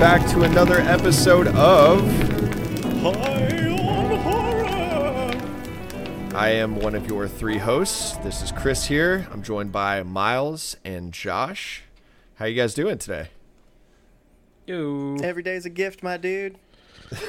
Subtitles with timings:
[0.00, 2.00] welcome back to another episode of
[3.02, 5.30] High on horror.
[6.34, 8.16] I am one of your three hosts.
[8.18, 9.28] This is Chris here.
[9.30, 11.82] I'm joined by Miles and Josh.
[12.36, 13.28] How you guys doing today?
[14.66, 15.16] Yo.
[15.22, 16.56] Every day's a gift, my dude.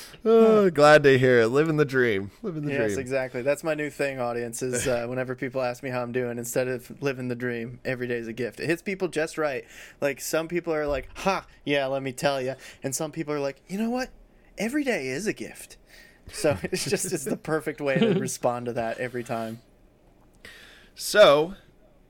[0.26, 1.48] Oh, glad to hear it.
[1.48, 2.30] Living the dream.
[2.42, 2.98] Living the Yes, dream.
[3.00, 3.42] exactly.
[3.42, 4.62] That's my new thing, audience.
[4.62, 8.06] Is uh, whenever people ask me how I'm doing, instead of living the dream, every
[8.06, 8.58] day is a gift.
[8.58, 9.64] It hits people just right.
[10.00, 13.40] Like some people are like, "Ha, yeah, let me tell you," and some people are
[13.40, 14.08] like, "You know what?
[14.56, 15.76] Every day is a gift."
[16.32, 19.60] So it's just it's the perfect way to respond to that every time.
[20.94, 21.54] So,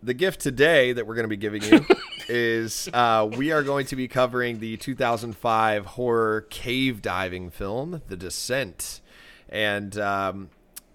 [0.03, 1.85] the gift today that we're going to be giving you
[2.29, 8.17] is uh, we are going to be covering the 2005 horror cave diving film, The
[8.17, 9.01] Descent.
[9.49, 10.51] And um,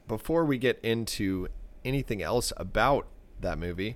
[0.07, 1.47] before we get into
[1.85, 3.07] anything else about
[3.39, 3.95] that movie,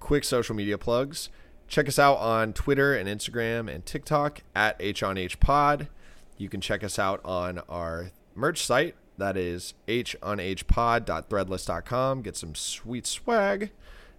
[0.00, 1.30] quick social media plugs.
[1.68, 5.88] Check us out on Twitter and Instagram and TikTok at HONHPod.
[6.36, 8.96] You can check us out on our merch site.
[9.16, 12.22] That is honhpod.threadless.com.
[12.22, 13.70] Get some sweet swag.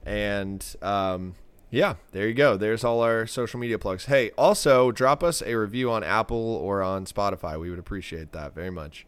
[0.06, 1.36] And um,
[1.74, 2.56] yeah, there you go.
[2.56, 4.06] There's all our social media plugs.
[4.06, 7.60] Hey, also drop us a review on Apple or on Spotify.
[7.60, 9.08] We would appreciate that very much.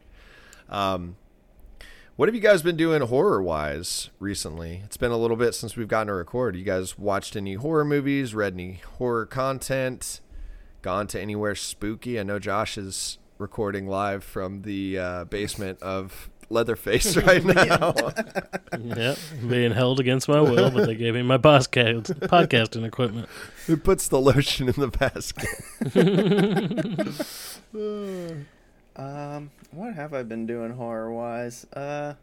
[0.68, 1.16] Um,
[2.16, 4.82] what have you guys been doing horror wise recently?
[4.84, 6.56] It's been a little bit since we've gotten to record.
[6.56, 10.20] You guys watched any horror movies, read any horror content,
[10.82, 12.20] gone to anywhere spooky?
[12.20, 17.94] I know Josh is recording live from the uh, basement of Leatherface right now.
[18.78, 23.30] Yep, being held against my will, but they gave me my podcast podcasting equipment.
[23.68, 25.48] Who puts the lotion in the basket?
[28.98, 31.66] Um, what have I been doing horror wise?
[31.72, 32.16] Uh,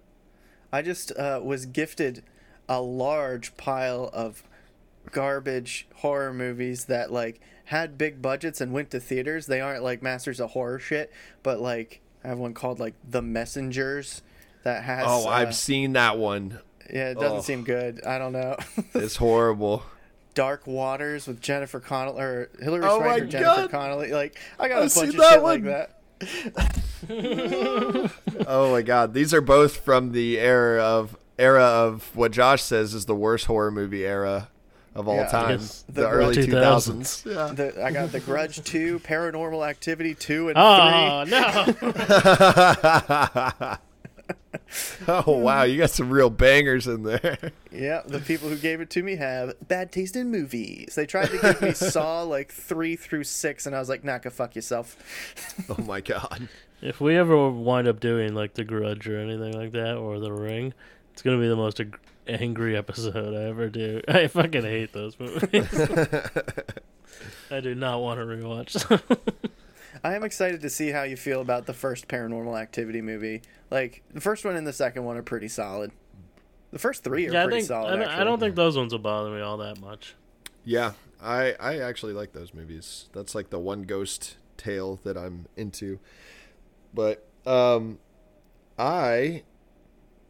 [0.71, 2.23] I just uh, was gifted
[2.69, 4.43] a large pile of
[5.11, 9.47] garbage horror movies that like had big budgets and went to theaters.
[9.47, 13.23] They aren't like masters of horror shit, but like I have one called like The
[13.23, 14.23] Messengers
[14.65, 15.05] that has.
[15.07, 16.61] Oh, uh, I've seen that one.
[16.93, 17.43] yeah, it doesn't oh.
[17.43, 18.05] seem good.
[18.05, 18.57] I don't know.
[18.95, 19.83] It's horrible.
[20.35, 23.71] Dark Waters with Jennifer Connelly or Hillary Oh Swank or Jennifer God.
[23.71, 24.13] Connelly.
[24.13, 25.65] Like I got I've a bunch of shit one.
[25.65, 25.99] like that.
[28.47, 32.95] Oh my god, these are both from the era of era of what Josh says
[32.95, 34.49] is the worst horror movie era
[34.95, 35.27] of all Yeah.
[35.29, 35.59] time.
[35.89, 37.25] The, The early 2000s.
[37.25, 37.35] 2000s.
[37.35, 37.53] Yeah.
[37.55, 41.67] The, I got The Grudge 2, Paranormal Activity 2 and Oh no!
[45.09, 47.19] oh wow, you got some real bangers in there.
[47.41, 47.51] 3.
[47.73, 50.95] Yeah, the people who gave it to me have bad taste in movies.
[50.95, 54.19] They tried to give me Saw like 3 through 6, and I was like, nah,
[54.19, 54.97] go fuck yourself.
[55.69, 56.49] Oh my god.
[56.81, 60.33] if we ever wind up doing like The Grudge or anything like that, or The
[60.33, 60.73] Ring,
[61.13, 64.01] it's gonna be the most ag- angry episode I ever do.
[64.09, 65.69] I fucking hate those movies.
[67.51, 69.21] I do not want to rewatch.
[70.03, 73.43] I am excited to see how you feel about the first Paranormal Activity movie.
[73.71, 75.93] Like, the first one and the second one are pretty solid.
[76.73, 78.77] The first three are yeah, I pretty think solid, I, don't, I don't think those
[78.77, 80.15] ones will bother me all that much.
[80.65, 83.09] Yeah, I I actually like those movies.
[83.13, 85.99] That's like the one ghost tale that I'm into.
[86.95, 87.99] But um
[88.79, 89.43] I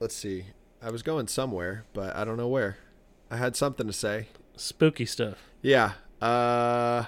[0.01, 0.47] let's see.
[0.83, 2.77] I was going somewhere, but I don't know where.
[3.31, 4.29] I had something to say.
[4.57, 5.39] Spooky stuff.
[5.63, 5.93] Yeah.
[6.21, 7.05] Uh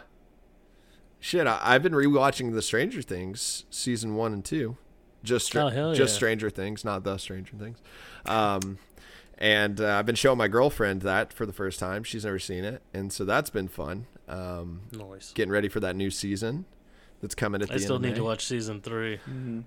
[1.20, 4.76] Shit, I, I've been rewatching the Stranger Things season 1 and 2.
[5.22, 6.16] Just Stra- Oh, hell just yeah.
[6.16, 7.78] Stranger Things, not the Stranger Things.
[8.26, 8.78] Um
[9.36, 12.04] and uh, I've been showing my girlfriend that for the first time.
[12.04, 14.06] She's never seen it, and so that's been fun.
[14.28, 15.32] Um, Noise.
[15.34, 16.66] getting ready for that new season
[17.20, 19.18] that's coming at the I still end of need to watch season three.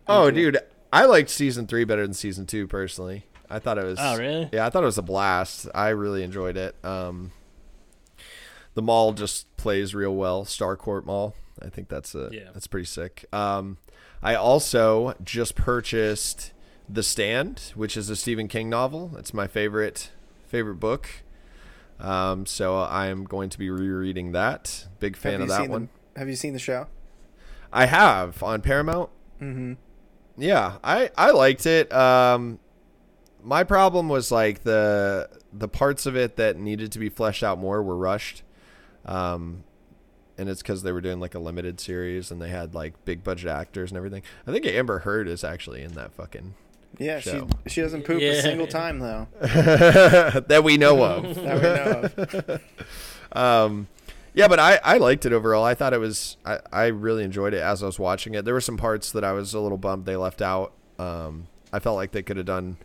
[0.07, 0.57] Oh, dude,
[0.93, 3.25] I liked season three better than season two personally.
[3.49, 3.97] I thought it was.
[4.01, 4.49] Oh, really?
[4.51, 5.67] Yeah, I thought it was a blast.
[5.73, 6.75] I really enjoyed it.
[6.83, 7.31] Um,
[8.73, 10.45] the mall just plays real well.
[10.45, 11.33] Starcourt Mall.
[11.61, 12.49] I think that's a Yeah.
[12.53, 13.25] that's pretty sick.
[13.33, 13.77] Um,
[14.21, 16.51] I also just purchased
[16.89, 19.11] The Stand, which is a Stephen King novel.
[19.17, 20.11] It's my favorite
[20.47, 21.09] favorite book.
[21.99, 24.85] Um, so I am going to be rereading that.
[24.99, 25.89] Big fan have of that one.
[26.13, 26.87] The, have you seen the show?
[27.73, 29.09] I have on Paramount.
[29.41, 29.73] Mm-hmm.
[30.37, 31.91] Yeah, I I liked it.
[31.91, 32.59] Um,
[33.47, 37.57] my problem was like the the parts of it that needed to be fleshed out
[37.57, 38.43] more were rushed.
[39.05, 39.63] Um,
[40.37, 43.23] and it's because they were doing like a limited series and they had like big
[43.23, 44.21] budget actors and everything.
[44.45, 46.55] I think Amber Heard is actually in that fucking
[46.97, 47.47] Yeah, show.
[47.65, 49.27] she she doesn't poop a single time though.
[49.39, 51.35] that we know of.
[51.35, 52.61] That we know of.
[53.31, 53.87] um,
[54.33, 55.63] yeah, but I, I liked it overall.
[55.63, 58.43] I thought it was I, I really enjoyed it as I was watching it.
[58.43, 60.73] There were some parts that I was a little bummed they left out.
[60.99, 62.77] Um, I felt like they could have done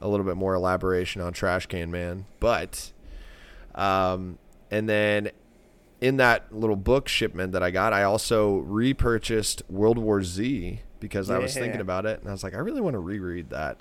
[0.00, 2.92] a little bit more elaboration on Trash Can Man, but
[3.74, 4.38] um,
[4.70, 5.30] and then
[6.00, 11.30] in that little book shipment that I got, I also repurchased World War Z because
[11.30, 13.78] I was thinking about it, and I was like, I really want to reread that.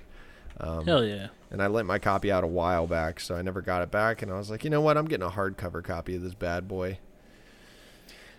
[0.62, 1.28] Um, Hell yeah.
[1.52, 4.22] and I lent my copy out a while back, so I never got it back.
[4.22, 4.98] And I was like, you know what?
[4.98, 7.00] I'm getting a hardcover copy of this bad boy.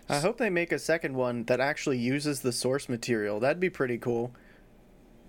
[0.07, 3.39] I hope they make a second one that actually uses the source material.
[3.39, 4.33] That'd be pretty cool.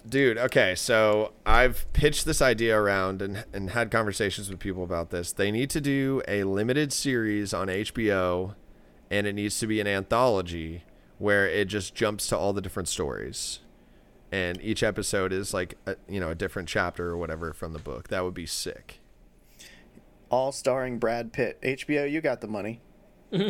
[0.09, 5.11] Dude, okay, so I've pitched this idea around and, and had conversations with people about
[5.11, 5.33] this.
[5.33, 8.57] They need to do a limited series on HBO,
[9.11, 10.83] and it needs to be an anthology
[11.19, 13.61] where it just jumps to all the different stories.
[14.33, 17.79] And each episode is like, a, you know, a different chapter or whatever from the
[17.79, 18.09] book.
[18.09, 18.99] That would be sick.
[20.31, 21.61] All starring Brad Pitt.
[21.63, 22.81] HBO, you got the money.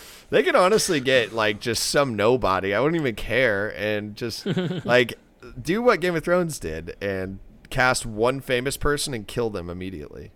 [0.30, 2.74] They could honestly get like just some nobody.
[2.74, 4.44] I wouldn't even care and just
[4.84, 5.14] like
[5.60, 7.38] do what Game of Thrones did and
[7.70, 10.30] cast one famous person and kill them immediately.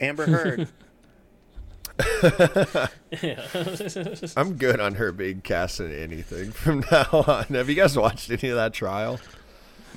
[0.00, 0.68] Amber Heard.
[4.36, 7.44] I'm good on her being cast in anything from now on.
[7.54, 9.20] Have you guys watched any of that trial?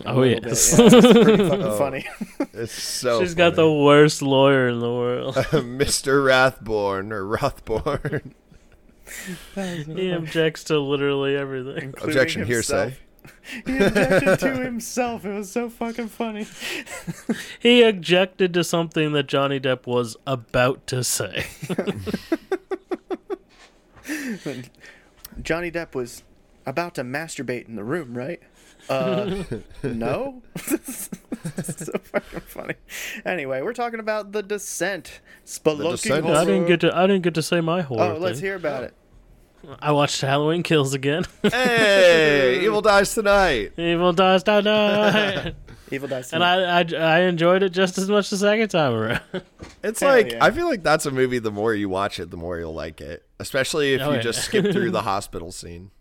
[0.08, 0.76] oh yes.
[0.78, 1.78] yeah, it's pretty fucking Oh.
[1.78, 2.06] funny.
[2.54, 5.36] It's so She's got the worst lawyer in the world.
[5.36, 6.24] Mr.
[6.26, 8.34] Rathborn or Rothborn.
[9.56, 11.78] He objects to literally everything.
[11.84, 12.90] Including Objection himself.
[12.92, 12.98] hearsay.
[13.66, 15.24] He objected to himself.
[15.26, 16.46] It was so fucking funny.
[17.60, 21.46] He objected to something that Johnny Depp was about to say.
[25.42, 26.24] Johnny Depp was
[26.66, 28.42] about to masturbate in the room, right?
[28.90, 29.44] Uh,
[29.84, 30.42] no.
[30.58, 32.76] so fucking funny.
[33.26, 35.22] Anyway, we're talking about the Descent.
[35.46, 36.26] Spelunking Descent.
[36.26, 36.38] horror.
[36.38, 36.96] I didn't get to.
[36.96, 38.16] I didn't get to say my horror.
[38.16, 38.94] Oh, let's hear about it.
[39.80, 41.26] I watched Halloween Kills again.
[41.44, 43.74] Hey, Evil Dies Tonight.
[43.78, 45.56] Evil dies tonight.
[45.92, 46.34] Evil Dice.
[46.34, 49.22] and I, I I enjoyed it just as much the second time around.
[49.84, 50.44] It's Hell like yeah.
[50.44, 51.38] I feel like that's a movie.
[51.40, 53.26] The more you watch it, the more you'll like it.
[53.40, 54.22] Especially if Oh, you yeah.
[54.22, 55.92] just skip through the hospital scene.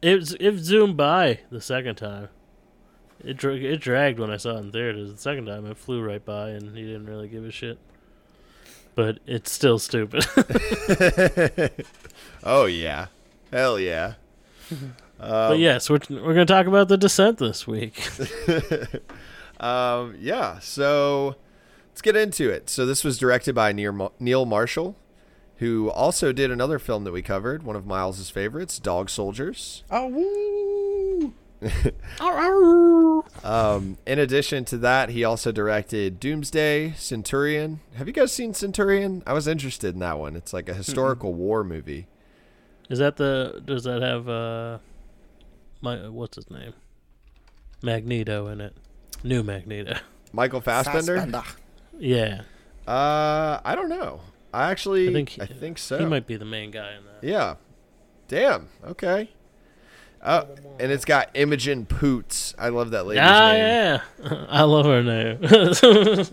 [0.00, 2.28] It it zoomed by the second time.
[3.22, 5.12] It dra- it dragged when I saw it in theaters.
[5.12, 7.78] The second time it flew right by, and he didn't really give a shit.
[8.98, 10.26] But it's still stupid.
[12.42, 13.06] Oh yeah,
[13.52, 14.14] hell yeah.
[15.18, 18.08] but yes, we're we're gonna talk about the Descent this week.
[19.60, 20.58] Um, yeah.
[20.58, 21.36] So
[21.90, 22.68] let's get into it.
[22.70, 24.96] So this was directed by Neil Neil Marshall,
[25.58, 29.84] who also did another film that we covered, one of Miles's favorites, Dog Soldiers.
[29.92, 30.67] oh, woo!
[33.44, 37.80] Um, in addition to that, he also directed Doomsday, Centurion.
[37.94, 39.22] Have you guys seen Centurion?
[39.26, 40.36] I was interested in that one.
[40.36, 42.06] It's like a historical war movie.
[42.90, 43.62] Is that the?
[43.64, 44.78] Does that have uh,
[45.80, 46.72] my what's his name?
[47.82, 48.76] Magneto in it.
[49.22, 49.98] New Magneto.
[50.32, 51.16] Michael Fassbender.
[51.16, 51.42] Fassbender.
[51.98, 52.42] Yeah,
[52.86, 54.20] Uh, I don't know.
[54.54, 55.98] I actually, I I think think, so.
[55.98, 57.26] he might be the main guy in that.
[57.26, 57.54] Yeah.
[58.28, 58.68] Damn.
[58.86, 59.30] Okay.
[60.20, 60.44] Uh,
[60.80, 62.54] and it's got Imogen Poots.
[62.58, 63.58] I love that lady's Ah, name.
[63.60, 64.00] yeah.
[64.48, 65.38] I love her name.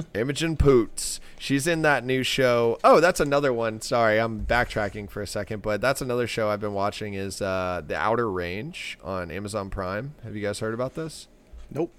[0.14, 1.20] Imogen Poots.
[1.38, 2.80] She's in that new show.
[2.84, 3.82] Oh, that's another one.
[3.82, 7.82] Sorry, I'm backtracking for a second, but that's another show I've been watching is uh,
[7.86, 10.16] The Outer Range on Amazon Prime.
[10.24, 11.28] Have you guys heard about this?
[11.70, 11.92] Nope.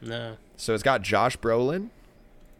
[0.00, 1.90] no, So it's got Josh Brolin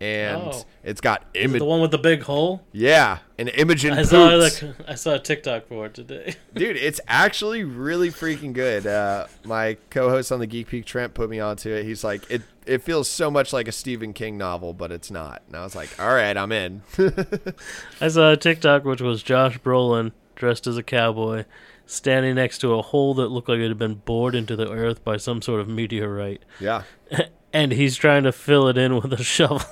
[0.00, 0.64] and Oh.
[0.84, 1.56] it's got Imogen.
[1.56, 2.62] it the one with the big hole.
[2.72, 6.34] Yeah, and Imogen I saw like I saw a TikTok for it today.
[6.54, 8.86] Dude, it's actually really freaking good.
[8.86, 11.84] Uh, my co-host on the Geek Peak, Trent, put me onto it.
[11.84, 15.42] He's like, it it feels so much like a Stephen King novel, but it's not.
[15.46, 16.82] And I was like, all right, I'm in.
[18.00, 21.44] I saw a TikTok which was Josh Brolin dressed as a cowboy,
[21.86, 25.02] standing next to a hole that looked like it had been bored into the earth
[25.04, 26.82] by some sort of meteorite, yeah,
[27.56, 29.62] and he's trying to fill it in with a shovel.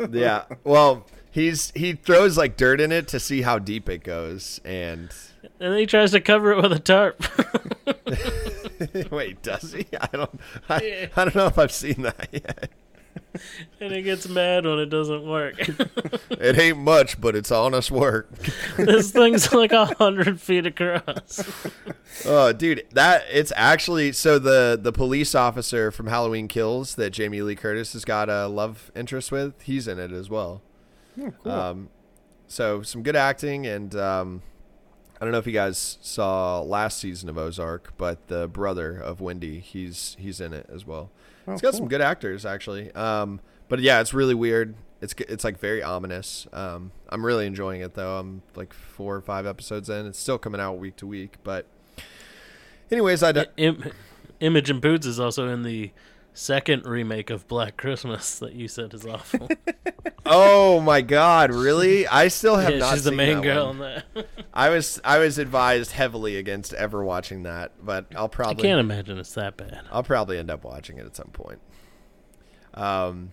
[0.10, 0.44] yeah.
[0.64, 5.10] Well, he's he throws like dirt in it to see how deep it goes, and
[5.42, 7.24] and then he tries to cover it with a tarp.
[9.10, 9.86] wait, does he?
[9.98, 10.40] I don't.
[10.68, 12.70] I, I don't know if I've seen that yet.
[13.80, 15.54] and it gets mad when it doesn't work.
[16.42, 18.28] It ain't much, but it's honest work.
[18.76, 21.40] this thing's like a hundred feet across.
[22.26, 27.42] Oh, dude, that it's actually so the the police officer from Halloween Kills that Jamie
[27.42, 29.62] Lee Curtis has got a love interest with.
[29.62, 30.62] He's in it as well.
[31.44, 31.90] Um,
[32.48, 34.42] so some good acting, and um,
[35.22, 39.20] I don't know if you guys saw last season of Ozark, but the brother of
[39.20, 41.12] Wendy, he's he's in it as well.
[41.46, 41.78] Oh, it's got cool.
[41.78, 42.90] some good actors actually.
[42.90, 43.38] Um,
[43.68, 44.74] but yeah, it's really weird.
[45.00, 46.48] It's it's like very ominous.
[46.52, 48.18] Um, I'm really enjoying it though.
[48.18, 50.06] I'm like four or five episodes in.
[50.06, 51.66] It's still coming out week to week, but
[52.90, 53.92] anyways, I d- Im-
[54.40, 55.92] and Poots is also in the
[56.32, 59.48] second remake of Black Christmas that you said is awful.
[60.24, 61.52] Oh my God!
[61.52, 62.06] Really?
[62.06, 62.94] I still have yeah, not.
[62.94, 63.82] she's the main girl one.
[63.82, 64.26] in that.
[64.54, 68.78] I was I was advised heavily against ever watching that, but I'll I probably can't
[68.78, 69.80] imagine it's that bad.
[69.90, 71.58] I'll probably end up watching it at some point.
[72.74, 73.32] Um,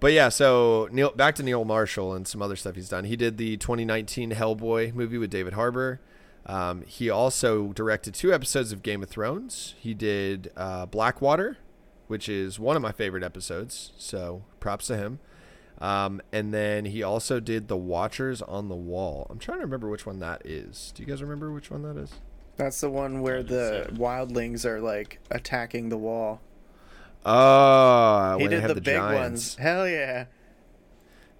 [0.00, 3.04] but yeah, so Neil back to Neil Marshall and some other stuff he's done.
[3.04, 6.00] He did the 2019 Hellboy movie with David Harbour.
[6.46, 9.74] Um, he also directed two episodes of Game of Thrones.
[9.78, 11.58] He did uh, Blackwater,
[12.06, 13.92] which is one of my favorite episodes.
[13.96, 15.20] So props to him.
[15.78, 19.26] Um, and then he also did The Watchers on the Wall.
[19.28, 20.92] I'm trying to remember which one that is.
[20.94, 22.12] Do you guys remember which one that is?
[22.56, 23.96] That's the one where the Seven.
[23.96, 26.40] wildlings are like attacking the wall.
[27.26, 29.18] Oh, he when they did have the, the, big giants.
[29.18, 29.54] ones.
[29.56, 30.26] Hell yeah.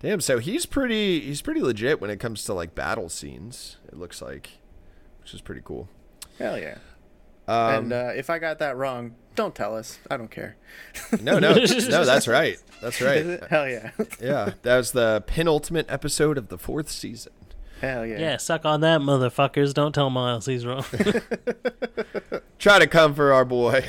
[0.00, 3.76] Damn, so he's pretty he's pretty legit when it comes to like battle scenes.
[3.86, 4.58] It looks like,
[5.20, 5.88] which is pretty cool.
[6.38, 6.78] Hell yeah.
[7.46, 9.98] Um, and uh, if I got that wrong, don't tell us.
[10.10, 10.56] I don't care.
[11.20, 12.58] no, no, no, that's right.
[12.80, 13.42] That's right.
[13.48, 13.90] Hell yeah.
[14.20, 17.32] Yeah, that was the penultimate episode of the fourth season.
[17.80, 18.18] Hell yeah.
[18.18, 18.36] Yeah.
[18.38, 19.74] suck on that, motherfuckers.
[19.74, 20.84] Don't tell Miles he's wrong.
[22.58, 23.84] Try to come for our boy.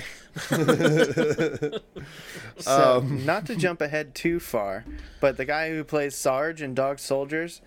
[2.57, 4.85] So, Um, not to jump ahead too far,
[5.19, 7.61] but the guy who plays Sarge in Dog Soldiers,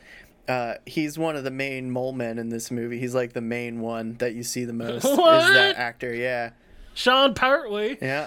[0.48, 2.98] uh, he's one of the main mole men in this movie.
[2.98, 5.04] He's like the main one that you see the most.
[5.04, 6.14] Is that actor?
[6.14, 6.50] Yeah,
[6.98, 8.26] Sean Pertwee, yeah.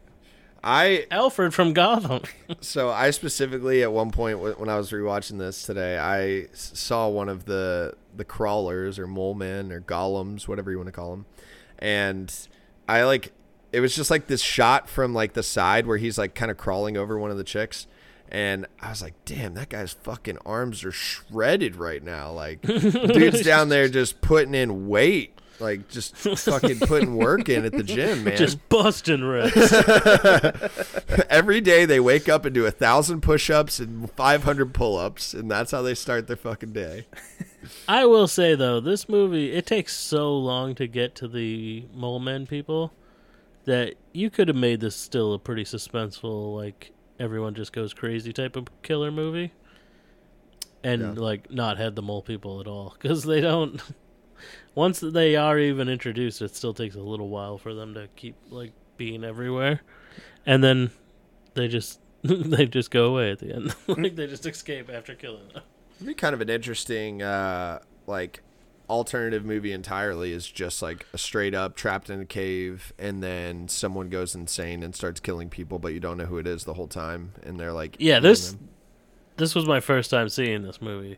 [0.64, 2.22] I Alfred from Gotham.
[2.62, 7.28] so I specifically at one point when I was rewatching this today, I saw one
[7.28, 11.26] of the the crawlers or mole men or golems, whatever you want to call them,
[11.78, 12.34] and
[12.88, 13.32] I like
[13.70, 16.56] it was just like this shot from like the side where he's like kind of
[16.56, 17.86] crawling over one of the chicks.
[18.28, 22.32] And I was like, damn, that guy's fucking arms are shredded right now.
[22.32, 27.72] Like, dude's down there just putting in weight, like just fucking putting work in at
[27.72, 28.36] the gym, man.
[28.36, 29.72] Just busting rips.
[31.30, 35.70] Every day they wake up and do a thousand push-ups and 500 pull-ups, and that's
[35.70, 37.06] how they start their fucking day.
[37.88, 42.20] I will say though, this movie it takes so long to get to the mole
[42.20, 42.92] men people
[43.64, 48.32] that you could have made this still a pretty suspenseful, like everyone just goes crazy
[48.32, 49.52] type of killer movie,
[50.84, 51.10] and Yeah.
[51.16, 53.80] like not had the mole people at all because they don't.
[54.74, 58.36] Once they are even introduced, it still takes a little while for them to keep
[58.50, 59.80] like being everywhere,
[60.44, 60.90] and then
[61.54, 63.74] they just they just go away at the end.
[63.88, 65.62] like they just escape after killing them.
[65.96, 68.42] It'd be kind of an interesting, uh, like,
[68.90, 73.66] alternative movie entirely is just like a straight up trapped in a cave, and then
[73.68, 76.74] someone goes insane and starts killing people, but you don't know who it is the
[76.74, 78.68] whole time, and they're like, Yeah, this them.
[79.38, 81.16] this was my first time seeing this movie,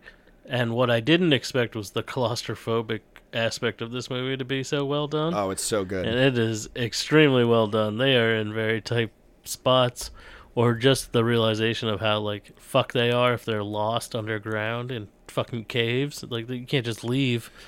[0.49, 3.01] and what I didn't expect was the claustrophobic
[3.33, 5.35] aspect of this movie to be so well done.
[5.35, 6.07] Oh, it's so good.
[6.07, 7.99] and it is extremely well done.
[7.99, 9.11] They are in very tight
[9.45, 10.11] spots,
[10.55, 15.09] or just the realization of how like fuck they are if they're lost underground in
[15.29, 16.25] fucking caves.
[16.29, 17.51] Like you can't just leave.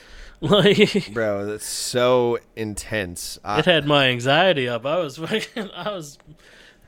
[0.43, 3.39] Like Bro, that's so intense.
[3.45, 4.87] I, it had my anxiety up.
[4.87, 6.17] I was fucking, I was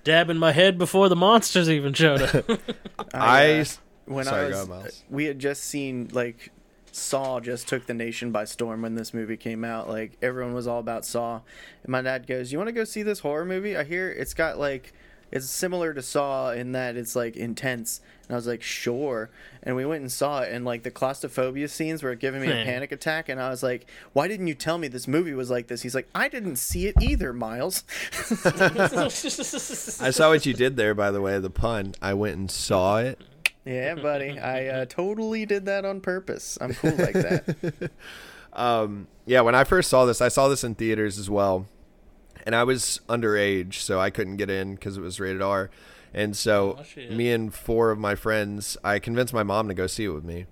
[0.05, 2.47] dabbing my head before the monsters even showed up.
[3.13, 3.65] I, uh,
[4.07, 4.87] when Sorry, I was, ahead, Miles.
[4.87, 6.51] Uh, we had just seen like
[6.93, 9.89] Saw just took the nation by storm when this movie came out.
[9.89, 11.41] Like everyone was all about Saw,
[11.83, 13.77] and my dad goes, "You want to go see this horror movie?
[13.77, 14.93] I hear it's got like."
[15.35, 19.31] It's similar to Saw in that it's like intense, and I was like, "Sure."
[19.63, 22.65] And we went and saw it, and like the claustrophobia scenes were giving me a
[22.67, 25.69] panic attack, and I was like, "Why didn't you tell me this movie was like
[25.69, 27.83] this?" He's like, "I didn't see it either, Miles."
[28.45, 29.09] I
[30.11, 31.95] saw what you did there, by the way, the pun.
[32.03, 33.19] I went and saw it.
[33.65, 36.59] Yeah, buddy, I uh, totally did that on purpose.
[36.61, 37.91] I'm cool like that.
[38.55, 41.67] Um, yeah, when I first saw this, I saw this in theaters as well,
[42.45, 45.71] and I was underage, so I couldn't get in because it was rated R.
[46.13, 49.87] And so, Oh, me and four of my friends, I convinced my mom to go
[49.87, 50.45] see it with me.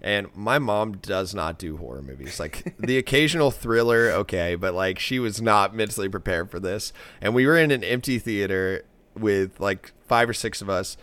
[0.00, 2.38] And my mom does not do horror movies.
[2.38, 6.92] Like the occasional thriller, okay, but like she was not mentally prepared for this.
[7.20, 8.84] And we were in an empty theater
[9.18, 10.96] with like five or six of us.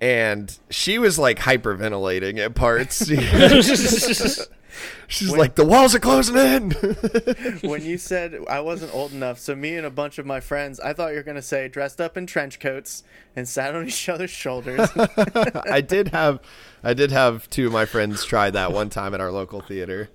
[0.00, 3.10] And she was like hyperventilating at parts.
[5.08, 6.70] She's like, the walls are closing in.
[7.62, 10.80] when you said I wasn't old enough, so me and a bunch of my friends,
[10.80, 14.08] I thought you were gonna say dressed up in trench coats and sat on each
[14.08, 14.88] other's shoulders.
[14.96, 16.40] I did have,
[16.82, 20.10] I did have two of my friends try that one time at our local theater.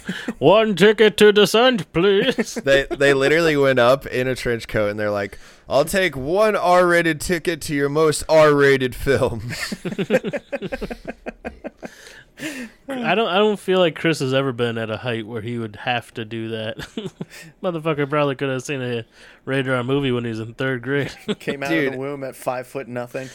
[0.38, 2.54] One ticket to descent, please.
[2.54, 6.56] They they literally went up in a trench coat and they're like, "I'll take one
[6.56, 9.50] R-rated ticket to your most R-rated film."
[12.88, 13.28] I don't.
[13.28, 16.12] I don't feel like Chris has ever been at a height where he would have
[16.14, 16.78] to do that.
[17.62, 19.04] Motherfucker probably could have seen a
[19.44, 21.12] radar movie when he was in third grade.
[21.38, 23.28] Came out of the womb at five foot nothing.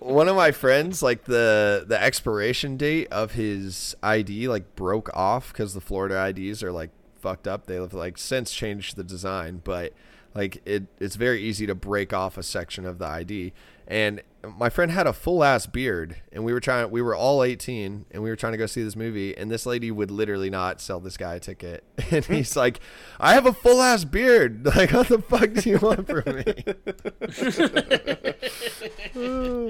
[0.00, 5.52] One of my friends, like the the expiration date of his ID, like broke off
[5.52, 6.90] because the Florida IDs are like
[7.20, 7.66] fucked up.
[7.66, 9.92] They have like since changed the design, but
[10.34, 13.52] like it it's very easy to break off a section of the ID.
[13.92, 14.22] And
[14.56, 16.90] my friend had a full ass beard, and we were trying.
[16.90, 19.36] We were all eighteen, and we were trying to go see this movie.
[19.36, 21.84] And this lady would literally not sell this guy a ticket.
[22.10, 22.80] And he's like,
[23.20, 24.64] "I have a full ass beard.
[24.74, 26.24] Like, what the fuck do you want from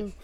[0.07, 0.13] me?"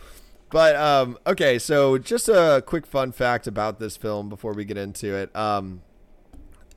[0.50, 4.78] But um, okay, so just a quick fun fact about this film before we get
[4.78, 5.34] into it.
[5.36, 5.82] Um,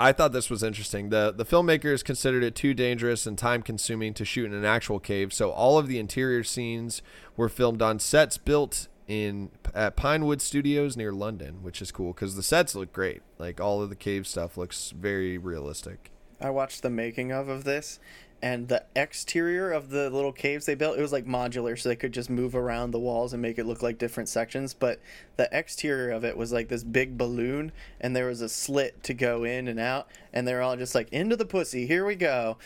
[0.01, 1.09] I thought this was interesting.
[1.09, 4.99] the The filmmakers considered it too dangerous and time consuming to shoot in an actual
[4.99, 7.03] cave, so all of the interior scenes
[7.37, 12.35] were filmed on sets built in at Pinewood Studios near London, which is cool because
[12.35, 13.21] the sets look great.
[13.37, 16.09] Like all of the cave stuff looks very realistic.
[16.39, 17.99] I watched the making of of this,
[18.41, 21.95] and the exterior of the little caves they built, it was like modular, so they
[21.95, 24.73] could just move around the walls and make it look like different sections.
[24.73, 24.99] But
[25.37, 29.13] the exterior of it was like this big balloon, and there was a slit to
[29.13, 31.85] go in and out, and they're all just like into the pussy.
[31.85, 32.57] Here we go.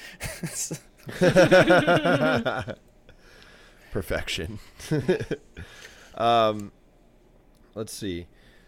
[3.91, 4.60] Perfection.
[6.15, 6.72] um,
[7.74, 8.27] let's see.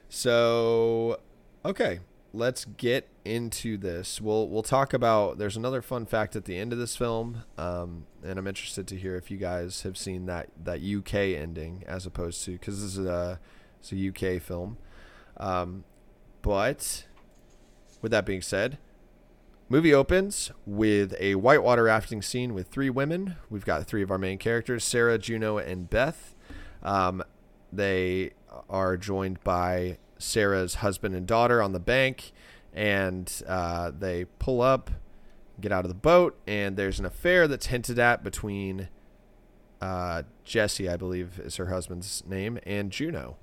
[0.10, 1.20] So,
[1.66, 2.00] okay,
[2.34, 4.22] let's get into this.
[4.22, 5.38] We'll we'll talk about.
[5.38, 8.96] There's another fun fact at the end of this film, um, and I'm interested to
[8.96, 12.98] hear if you guys have seen that that UK ending as opposed to because this
[12.98, 13.40] is a
[13.80, 14.78] it's a UK film.
[15.38, 15.84] Um,
[16.42, 17.06] but
[18.02, 18.78] with that being said,
[19.70, 23.36] Movie opens with a whitewater rafting scene with three women.
[23.50, 26.34] We've got three of our main characters Sarah, Juno, and Beth.
[26.82, 27.22] Um,
[27.72, 28.32] they
[28.70, 32.32] are joined by Sarah's husband and daughter on the bank,
[32.78, 34.92] and uh, they pull up,
[35.60, 38.90] get out of the boat, and there's an affair that's hinted at between
[39.82, 43.38] uh, Jesse, I believe is her husband's name, and Juno.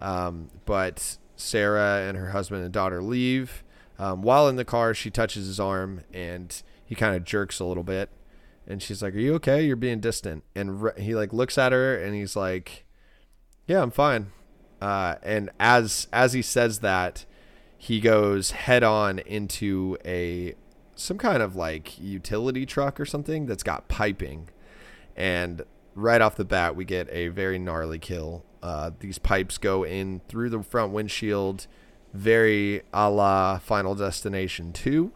[0.00, 3.62] Um, but Sarah and her husband and daughter leave.
[3.96, 7.64] Um, while in the car, she touches his arm and he kind of jerks a
[7.64, 8.10] little bit.
[8.66, 9.64] And she's like, "Are you okay?
[9.64, 12.84] You're being distant." And re- he like looks at her and he's like,
[13.66, 14.32] "Yeah, I'm fine."
[14.80, 17.24] Uh, and as as he says that,
[17.82, 20.54] he goes head on into a
[20.94, 24.50] some kind of like utility truck or something that's got piping.
[25.16, 25.62] And
[25.94, 28.44] right off the bat, we get a very gnarly kill.
[28.62, 31.66] Uh, these pipes go in through the front windshield,
[32.12, 35.10] very a la Final Destination 2,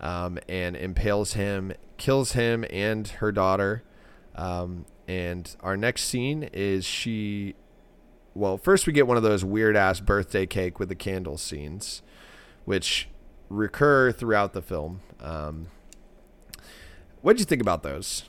[0.00, 3.82] um, and impales him, kills him and her daughter.
[4.34, 7.54] Um, and our next scene is she.
[8.38, 12.02] Well, first we get one of those weird ass birthday cake with the candle scenes,
[12.66, 13.08] which
[13.48, 15.00] recur throughout the film.
[15.18, 15.66] Um,
[17.20, 18.26] what did you think about those?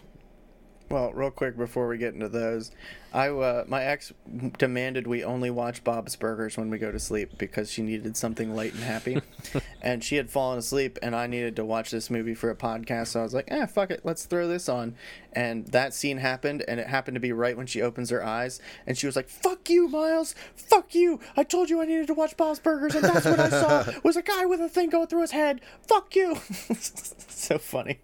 [0.90, 2.72] Well, real quick before we get into those,
[3.14, 4.12] I uh, my ex
[4.58, 8.56] demanded we only watch Bob's Burgers when we go to sleep because she needed something
[8.56, 9.22] light and happy,
[9.84, 13.08] and she had fallen asleep, and I needed to watch this movie for a podcast.
[13.08, 14.96] So I was like, "Eh, fuck it, let's throw this on."
[15.32, 18.60] And that scene happened, and it happened to be right when she opens her eyes,
[18.88, 20.34] and she was like, "Fuck you, Miles!
[20.56, 21.20] Fuck you!
[21.38, 24.18] I told you I needed to watch Bob's Burgers, and that's what I saw was
[24.18, 25.62] a guy with a thing going through his head.
[25.88, 26.36] Fuck you!"
[26.80, 28.00] so funny,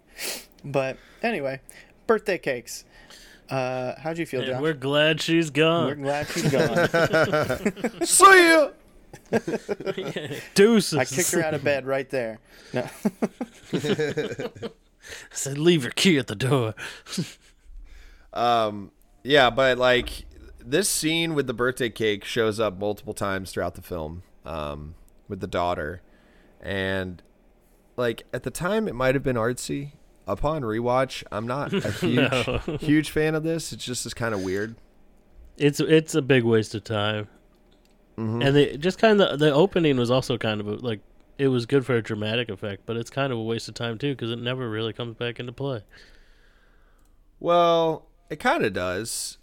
[0.64, 1.60] but anyway
[2.06, 2.84] birthday cakes.
[3.48, 4.60] Uh, how'd you feel, And Josh?
[4.60, 8.02] we're glad she's We're glad she's gone.
[8.04, 8.70] See ya!
[10.54, 10.98] Deuces.
[10.98, 12.38] I kicked her out of bed right there.
[12.72, 12.86] No.
[13.72, 14.48] I
[15.30, 16.74] said, leave your key at the door.
[18.32, 18.90] Um,
[19.22, 20.24] yeah, but like
[20.58, 24.94] this scene with the birthday cake shows up multiple times throughout the film um,
[25.28, 26.02] with the daughter,
[26.60, 27.22] and
[27.96, 29.92] like at the time it might have been artsy.
[30.26, 32.58] Upon rewatch, I'm not a huge No.
[32.80, 33.72] huge fan of this.
[33.72, 34.74] It's just this kind of weird.
[35.56, 37.28] It's it's a big waste of time,
[38.18, 38.44] Mhm.
[38.44, 41.00] and they just kind of the opening was also kind of a, like
[41.38, 43.98] it was good for a dramatic effect, but it's kind of a waste of time
[43.98, 45.82] too because it never really comes back into play.
[47.38, 49.38] Well, it kind of does.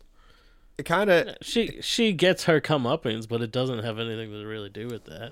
[0.77, 4.69] It kind of She she gets her comeuppance, but it doesn't have anything to really
[4.69, 5.31] do with that.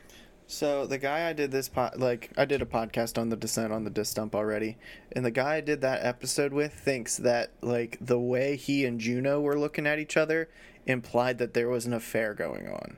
[0.51, 3.71] So the guy I did this pod, like I did a podcast on the descent
[3.71, 4.77] on the disc dump already,
[5.13, 8.99] and the guy I did that episode with thinks that like the way he and
[8.99, 10.49] Juno were looking at each other
[10.85, 12.97] implied that there was an affair going on.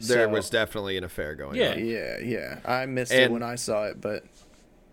[0.00, 1.72] there So- was definitely an affair going Yeah.
[1.72, 2.18] on, Yeah, yeah.
[2.18, 2.58] yeah.
[2.64, 4.24] I missed it when I saw it, but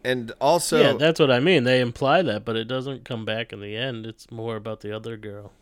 [0.03, 1.63] and also yeah, that's what I mean.
[1.63, 4.05] They imply that, but it doesn't come back in the end.
[4.05, 5.53] It's more about the other girl.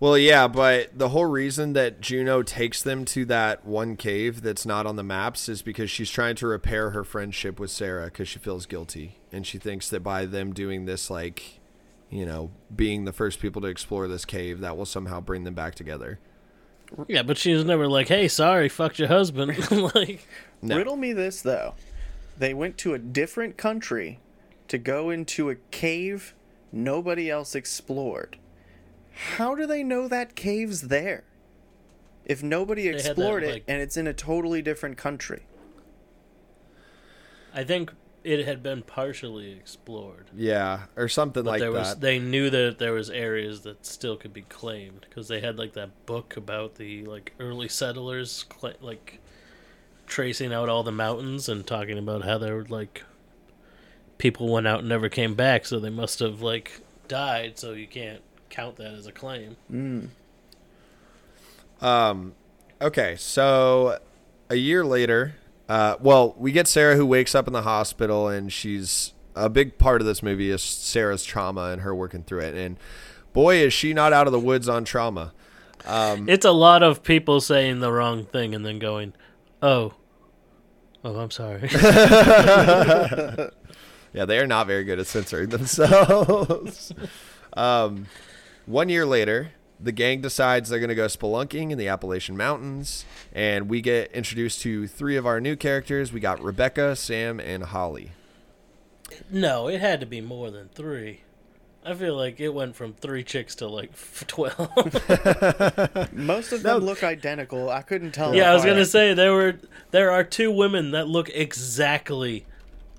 [0.00, 4.64] Well, yeah, but the whole reason that Juno takes them to that one cave that's
[4.64, 8.26] not on the maps is because she's trying to repair her friendship with Sarah because
[8.26, 9.18] she feels guilty.
[9.30, 11.60] And she thinks that by them doing this, like,
[12.08, 15.54] you know, being the first people to explore this cave, that will somehow bring them
[15.54, 16.18] back together.
[17.06, 20.26] Yeah, but she was never like, "Hey, sorry, fucked your husband." like,
[20.62, 20.76] No.
[20.76, 21.74] Riddle me this though.
[22.38, 24.18] They went to a different country
[24.68, 26.34] to go into a cave
[26.72, 28.38] nobody else explored.
[29.36, 31.24] How do they know that cave's there?
[32.24, 35.42] If nobody had that, explored it like- and it's in a totally different country.
[37.52, 40.26] I think it had been partially explored.
[40.36, 41.78] Yeah, or something But like there that.
[41.78, 45.58] was they knew that there was areas that still could be claimed because they had
[45.58, 49.20] like that book about the like early settlers cla like
[50.06, 53.04] tracing out all the mountains and talking about how there were like
[54.18, 57.86] people went out and never came back so they must have like died so you
[57.86, 58.20] can't
[58.50, 59.56] count that as a claim.
[59.72, 60.08] Mm.
[61.80, 62.34] Um,
[62.80, 63.98] okay, so
[64.50, 65.36] a year later,
[65.68, 69.78] uh, well, we get Sarah who wakes up in the hospital, and she's a big
[69.78, 72.54] part of this movie is Sarah's trauma and her working through it.
[72.54, 72.76] And
[73.32, 75.32] boy, is she not out of the woods on trauma.
[75.86, 79.14] Um, It's a lot of people saying the wrong thing and then going,
[79.62, 79.94] "Oh,
[81.02, 81.68] oh, I'm sorry."
[84.12, 86.92] yeah, they are not very good at censoring themselves.
[87.54, 88.06] um,
[88.70, 93.04] one year later, the gang decides they're going to go spelunking in the Appalachian Mountains,
[93.32, 96.12] and we get introduced to three of our new characters.
[96.12, 98.10] We got Rebecca, Sam, and Holly.
[99.30, 101.22] no, it had to be more than three.
[101.82, 103.90] I feel like it went from three chicks to like
[104.26, 104.68] twelve.
[106.12, 106.74] Most of No.
[106.74, 107.70] them look identical.
[107.70, 108.34] I couldn't tell.
[108.34, 109.54] yeah, I was gonna say there were
[109.90, 112.44] there are two women that look exactly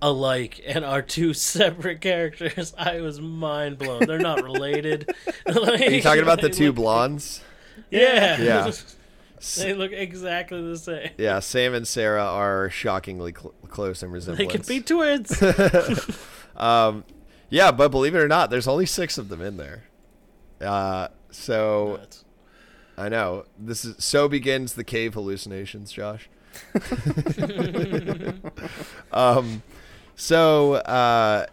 [0.02, 2.74] alike and are two separate characters.
[2.78, 4.06] I was mind blown.
[4.06, 5.10] They're not related.
[5.46, 7.40] Are you talking about the two blondes?
[7.40, 7.42] blondes?
[7.90, 8.42] Yeah.
[8.42, 8.72] Yeah.
[9.58, 11.10] they look exactly the same.
[11.18, 14.52] Yeah, Sam and Sarah are shockingly cl- close in resemblance.
[14.52, 15.42] They could be twins.
[16.56, 17.04] um,
[17.50, 19.84] yeah, but believe it or not, there's only six of them in there.
[20.60, 22.26] Uh, so Nuts.
[22.98, 26.30] I know this is so begins the cave hallucinations, Josh.
[29.12, 29.64] um,
[30.22, 31.48] so uh,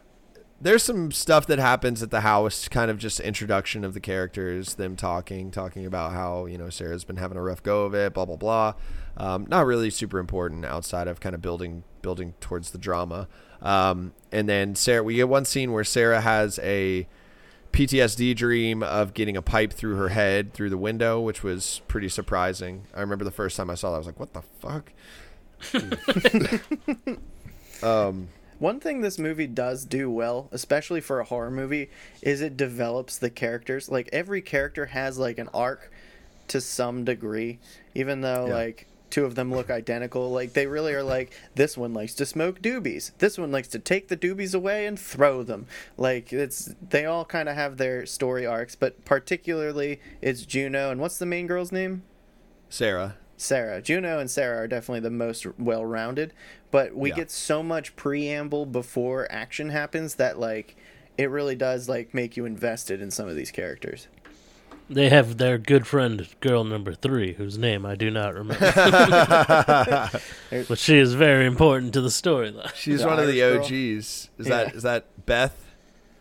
[0.60, 4.74] there's some stuff that happens at the house, kind of just introduction of the characters,
[4.74, 8.12] them talking, talking about how you know Sarah's been having a rough go of it,
[8.12, 8.74] blah blah blah.
[9.16, 13.26] Um, not really super important outside of kind of building building towards the drama.
[13.62, 17.08] Um, and then Sarah, we get one scene where Sarah has a
[17.72, 22.10] PTSD dream of getting a pipe through her head through the window, which was pretty
[22.10, 22.84] surprising.
[22.94, 24.92] I remember the first time I saw that, I was like, "What the fuck?"
[27.82, 28.28] um,
[28.58, 31.90] One thing this movie does do well, especially for a horror movie,
[32.22, 33.88] is it develops the characters.
[33.88, 35.92] Like every character has like an arc
[36.48, 37.58] to some degree,
[37.94, 38.54] even though Yeah.
[38.54, 40.30] like two of them look identical.
[40.30, 43.12] Like they really are like this one likes to smoke doobies.
[43.18, 45.66] This one likes to take the doobies away and throw them.
[45.96, 51.00] Like it's they all kind of have their story arcs, but particularly it's Juno and
[51.00, 52.02] what's the main girl's name?
[52.68, 53.16] Sarah.
[53.40, 53.80] Sarah.
[53.80, 56.32] Juno and Sarah are definitely the most well rounded,
[56.70, 57.16] but we Yeah.
[57.16, 60.76] get so much preamble before action happens that like
[61.16, 64.06] it really does like make you invested in some of these characters.
[64.90, 68.72] They have their good friend, girl number three, whose name I do not remember.
[70.50, 72.74] but she is very important to the storyline.
[72.74, 73.76] She's The one of the Irish girl?
[73.78, 73.98] OGs.
[73.98, 74.48] Is Yeah.
[74.64, 75.64] that is that Beth?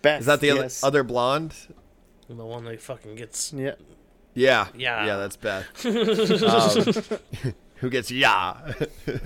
[0.01, 0.83] Beth, Is that the yes.
[0.83, 1.53] other, other blonde?
[2.29, 3.53] The one that fucking gets.
[3.53, 3.75] Yeah.
[4.33, 4.67] Yeah.
[4.75, 5.05] Yeah.
[5.05, 5.85] Yeah, that's Beth.
[7.45, 8.73] um, who gets yeah.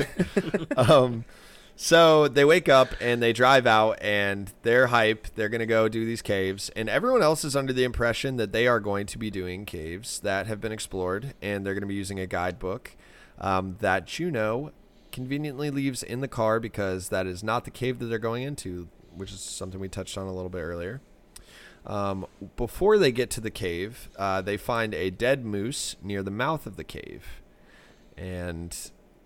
[0.77, 1.25] um,
[1.75, 5.27] so they wake up and they drive out and they're hype.
[5.35, 6.69] They're going to go do these caves.
[6.75, 10.19] And everyone else is under the impression that they are going to be doing caves
[10.19, 12.95] that have been explored and they're going to be using a guidebook
[13.39, 14.71] um, that Juno
[15.11, 18.87] conveniently leaves in the car because that is not the cave that they're going into,
[19.15, 21.01] which is something we touched on a little bit earlier.
[21.85, 26.31] Um, before they get to the cave, uh, they find a dead moose near the
[26.31, 27.40] mouth of the cave.
[28.21, 28.75] And,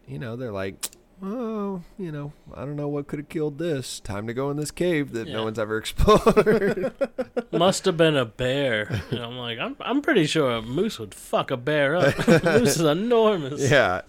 [0.08, 0.86] you know, they're like,
[1.22, 4.00] oh, you know, I don't know what could have killed this.
[4.00, 5.34] Time to go in this cave that Yeah.
[5.34, 6.94] no one's ever explored.
[7.52, 9.02] Must have been a bear.
[9.12, 12.28] And I'm like, I'm, I'm pretty sure a moose would fuck a bear up.
[12.44, 13.70] moose is enormous.
[13.70, 14.02] yeah.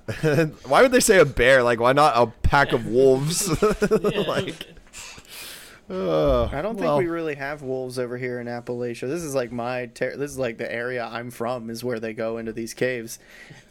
[0.67, 1.63] why would they say a bear?
[1.65, 3.49] Like, why not a pack of wolves?
[3.63, 4.67] Like,
[5.89, 9.09] uh, I don't think well, we really have wolves over here in Appalachia.
[9.09, 12.13] This is like my ter- this is like the area I'm from is where they
[12.13, 13.21] go into these caves,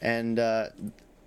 [0.02, 0.68] and uh,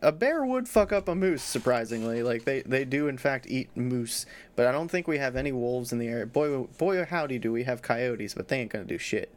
[0.00, 1.42] a bear would fuck up a moose.
[1.42, 5.36] Surprisingly, like they they do in fact eat moose, but I don't think we have
[5.36, 6.26] any wolves in the area.
[6.26, 8.34] Boy, boy, howdy, do we have coyotes?
[8.34, 9.34] But they ain't gonna do shit.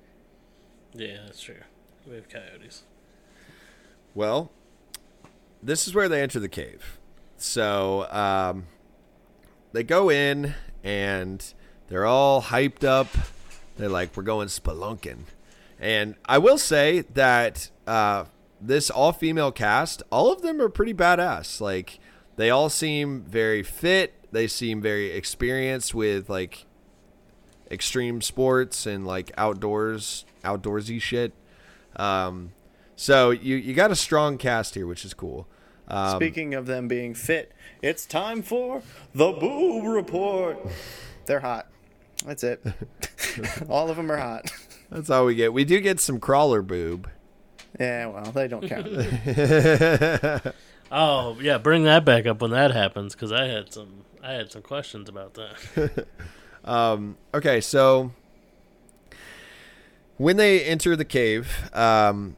[0.93, 1.61] Yeah, that's true.
[2.07, 2.83] We have coyotes.
[4.13, 4.51] Well,
[5.63, 6.99] this is where they enter the cave.
[7.37, 8.67] So um,
[9.71, 11.53] they go in and
[11.87, 13.07] they're all hyped up.
[13.77, 15.23] They're like, we're going spelunking.
[15.79, 18.25] And I will say that uh,
[18.61, 21.59] this all female cast, all of them are pretty badass.
[21.59, 21.99] Like,
[22.35, 24.13] they all seem very fit.
[24.31, 26.65] They seem very experienced with like
[27.69, 31.33] extreme sports and like outdoors, outdoorsy shit.
[31.95, 32.53] Um,
[32.95, 35.47] so you you got a strong cast here, which is cool.
[35.87, 38.81] Um, Speaking of them being fit, it's time for
[39.13, 40.57] the boob report.
[41.25, 41.67] They're hot.
[42.25, 42.63] That's it.
[43.69, 44.51] All of them are hot.
[44.91, 45.53] that's all we get.
[45.53, 47.09] We do get some crawler boob.
[47.81, 50.55] Yeah, well, they don't count.
[50.91, 54.51] Oh yeah, bring that back up when that happens because I had some I had
[54.51, 56.07] some questions about that.
[56.63, 58.11] Um, okay, so
[60.17, 62.37] when they enter the cave, um,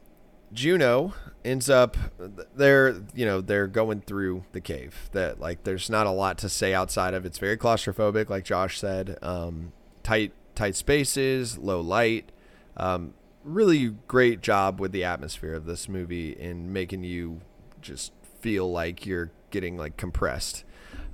[0.50, 1.12] Juno
[1.44, 1.98] ends up
[2.56, 6.48] they're you know they're going through the cave that like there's not a lot to
[6.48, 12.32] say outside of it's very claustrophobic like josh said um, tight tight spaces low light
[12.78, 13.12] um,
[13.44, 17.40] really great job with the atmosphere of this movie in making you
[17.80, 20.64] just feel like you're getting like compressed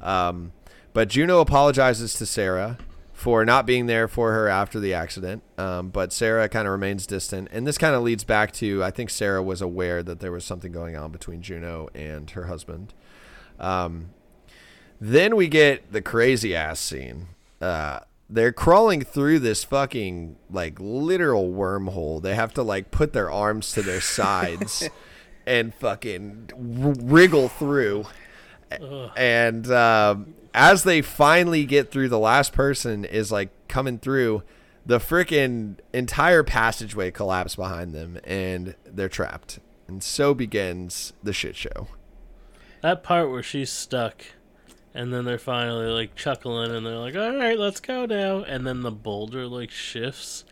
[0.01, 0.53] um,
[0.93, 2.79] but juno apologizes to sarah
[3.21, 5.43] for not being there for her after the accident.
[5.59, 7.49] Um, but Sarah kind of remains distant.
[7.53, 10.43] And this kind of leads back to I think Sarah was aware that there was
[10.43, 12.95] something going on between Juno and her husband.
[13.59, 14.09] Um,
[14.99, 17.29] then we get the crazy ass scene.
[17.61, 22.23] Uh, they're crawling through this fucking like literal wormhole.
[22.23, 24.89] They have to like put their arms to their sides
[25.47, 28.07] and fucking wriggle through.
[29.17, 34.45] And um, as they finally get through, the last person is like coming through.
[34.87, 39.59] The freaking entire passageway collapsed behind them, and they're trapped.
[39.87, 41.89] And so begins the shit show.
[42.81, 44.25] that part where she's stuck,
[44.95, 48.67] and then they're finally like chuckling, and they're like, "All right, let's go now." And
[48.67, 50.45] then the boulder like shifts.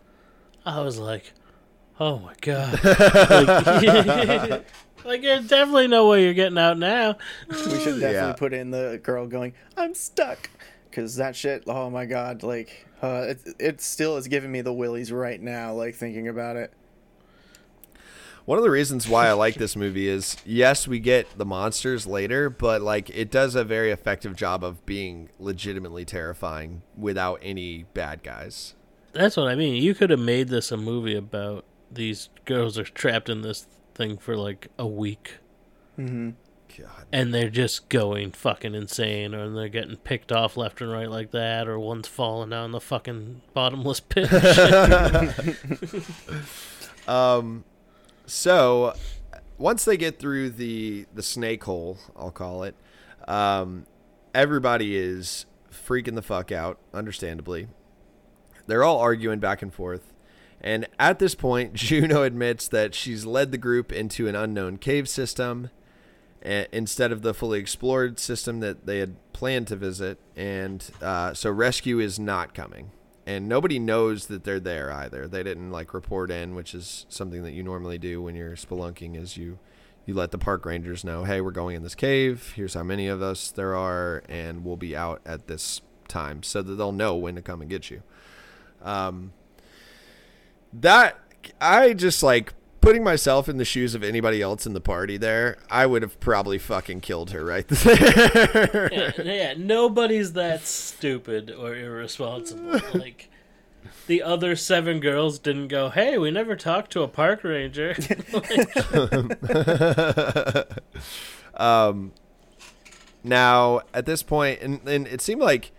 [0.67, 1.33] I was like,
[1.99, 4.65] "Oh my god!" like,
[5.05, 7.17] like, there's definitely no way you're getting out now.
[7.49, 8.33] We should definitely Yeah.
[8.35, 10.51] put in the girl going, "I'm stuck,"
[10.91, 11.65] because that shit.
[11.67, 15.73] Oh my god, like uh, it, it still is giving me the willies right now,
[15.73, 16.73] like thinking about it.
[18.49, 22.07] One of the reasons why I like this movie is yes, we get the monsters
[22.07, 27.83] later, but like it does a very effective job of being legitimately terrifying without any
[27.93, 28.75] bad guys.
[29.13, 29.83] That's what I mean.
[29.83, 34.17] You could have made this a movie about these girls are trapped in this thing
[34.17, 35.35] for like a week.
[35.99, 36.31] Mm-hmm.
[36.79, 37.05] God.
[37.13, 41.33] and they're just going fucking insane, or they're getting picked off left and right like
[41.33, 44.31] that, or one's falling down the fucking bottomless pit.
[47.09, 47.65] Um,
[48.29, 48.95] so
[49.57, 52.77] once they get through the the snake hole, I'll call it,
[53.27, 53.87] um,
[54.35, 56.79] everybody is freaking the fuck out.
[56.95, 57.69] Understandably,
[58.67, 60.13] they're all arguing back and forth.
[60.61, 65.09] And at this point, Juno admits that she's led the group into an unknown cave
[65.09, 65.71] system
[66.41, 70.19] instead of the fully explored system that they had planned to visit.
[70.37, 72.93] And uh, so rescue is not coming.
[73.29, 75.29] And nobody knows that they're there either.
[75.29, 79.21] They didn't like report in, which is something that you normally do when you're spelunking
[79.21, 79.59] is you
[80.07, 82.55] you let the park rangers know, "Hey, we're going in this cave.
[82.57, 86.63] Here's how many of us there are and we'll be out at this time so
[86.63, 88.03] that they'll know when to come and get you."
[88.83, 89.35] Um
[90.73, 91.19] that
[91.61, 95.59] I just like putting myself in the shoes of anybody else in the party there,
[95.71, 98.89] I would have probably fucking killed her right there.
[98.93, 102.81] yeah, yeah, nobody's that stupid or irresponsible.
[102.95, 103.31] Like
[104.07, 107.95] the other seven girls didn't go, "Hey, we never talked to a park ranger."
[111.55, 112.13] um,
[113.23, 115.73] now at this point, and, and it seemed like,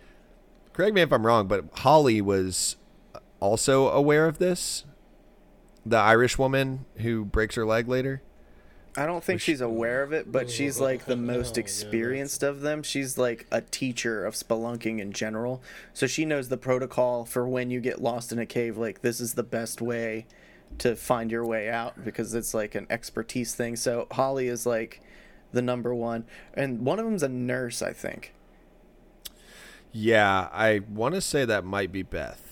[0.72, 2.76] correct me if I'm wrong, but Holly was
[3.40, 4.84] also aware of this.
[5.84, 8.22] The Irish woman who breaks her leg later.
[8.96, 11.56] I don't think she's aware of it, but oh, she's like the oh, most Oh,
[11.56, 12.82] yeah, experienced of them.
[12.82, 15.62] She's like a teacher of spelunking in general.
[15.94, 18.76] So she knows the protocol for when you get lost in a cave.
[18.76, 20.26] Like, this is the best way
[20.78, 23.76] to find your way out because it's like an expertise thing.
[23.76, 25.00] So Holly is like
[25.52, 26.24] the number one.
[26.54, 28.34] And one of them's a nurse, I think.
[29.92, 32.49] Yeah, I want to say that might be Beth.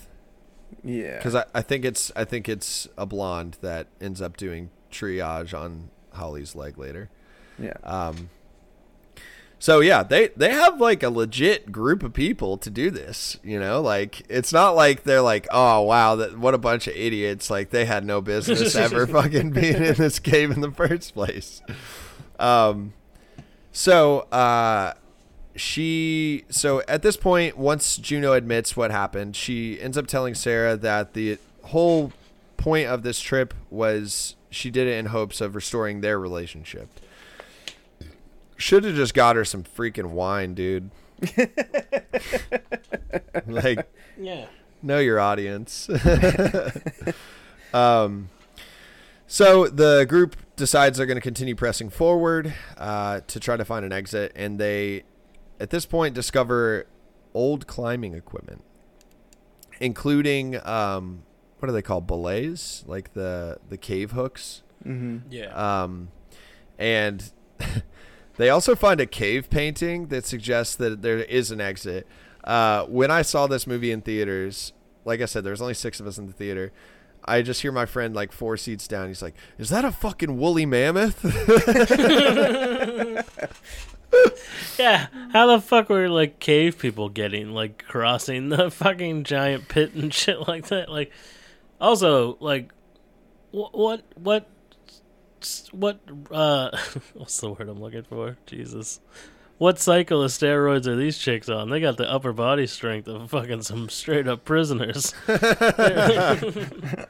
[0.84, 1.16] Yeah.
[1.16, 5.58] because I, I think it's I think it's a blonde that ends up doing triage
[5.58, 7.10] on Holly's leg later.
[7.58, 7.74] Yeah.
[7.82, 8.30] Um,
[9.60, 13.38] so yeah, they they have like a legit group of people to do this.
[13.42, 16.94] You know, like it's not like they're like, oh wow, that what a bunch of
[16.94, 17.50] idiots.
[17.50, 21.60] Like they had no business ever fucking being in this game in the first place.
[22.38, 22.92] Um,
[23.72, 24.94] so uh,
[25.58, 30.76] she so at this point, once Juno admits what happened, she ends up telling Sarah
[30.76, 32.12] that the whole
[32.56, 36.88] point of this trip was she did it in hopes of restoring their relationship.
[38.56, 40.90] Should have just got her some freaking wine, dude.
[43.46, 44.46] like, Yeah.
[44.82, 45.88] know your audience.
[47.74, 48.30] um,
[49.26, 53.84] so the group decides they're going to continue pressing forward uh, to try to find
[53.84, 55.04] an exit, and they,
[55.60, 56.86] at this point, discover
[57.34, 58.62] old climbing equipment,
[59.80, 61.22] including um,
[61.58, 62.06] what are they called?
[62.06, 64.62] Belays, like the the cave hooks.
[64.82, 65.82] hmm Yeah.
[65.82, 66.08] Um,
[66.78, 67.30] and
[68.36, 72.06] they also find a cave painting that suggests that there is an exit.
[72.44, 74.72] Uh, when I saw this movie in theaters,
[75.04, 76.72] like I said, there was only six of us in the theater.
[77.24, 79.08] I just hear my friend like four seats down.
[79.08, 81.22] He's like, "Is that a fucking woolly mammoth?"
[84.78, 85.06] yeah.
[85.32, 90.12] How the fuck were like cave people getting like crossing the fucking giant pit and
[90.14, 90.88] shit like that?
[90.88, 91.12] Like,
[91.80, 92.72] also like,
[93.50, 94.48] what what what
[95.72, 96.76] what uh,
[97.14, 98.36] what's the word I'm looking for?
[98.46, 99.00] Jesus.
[99.58, 101.68] What cycle of steroids are these chicks on?
[101.68, 105.12] They got the upper body strength of fucking some straight up prisoners.
[105.26, 106.36] they're,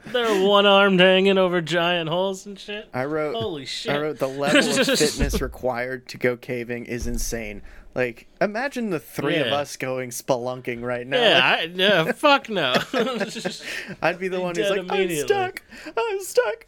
[0.07, 2.89] they're one armed hanging over giant holes and shit.
[2.91, 3.35] I wrote.
[3.35, 3.95] Holy shit.
[3.95, 7.61] I wrote the level of fitness required to go caving is insane.
[7.93, 11.21] Like, imagine the three of us going spelunking right now.
[11.21, 12.73] Yeah, I, yeah, fuck no.
[14.01, 15.63] I'd be the one who's like, I'm stuck.
[15.97, 16.65] I'm stuck.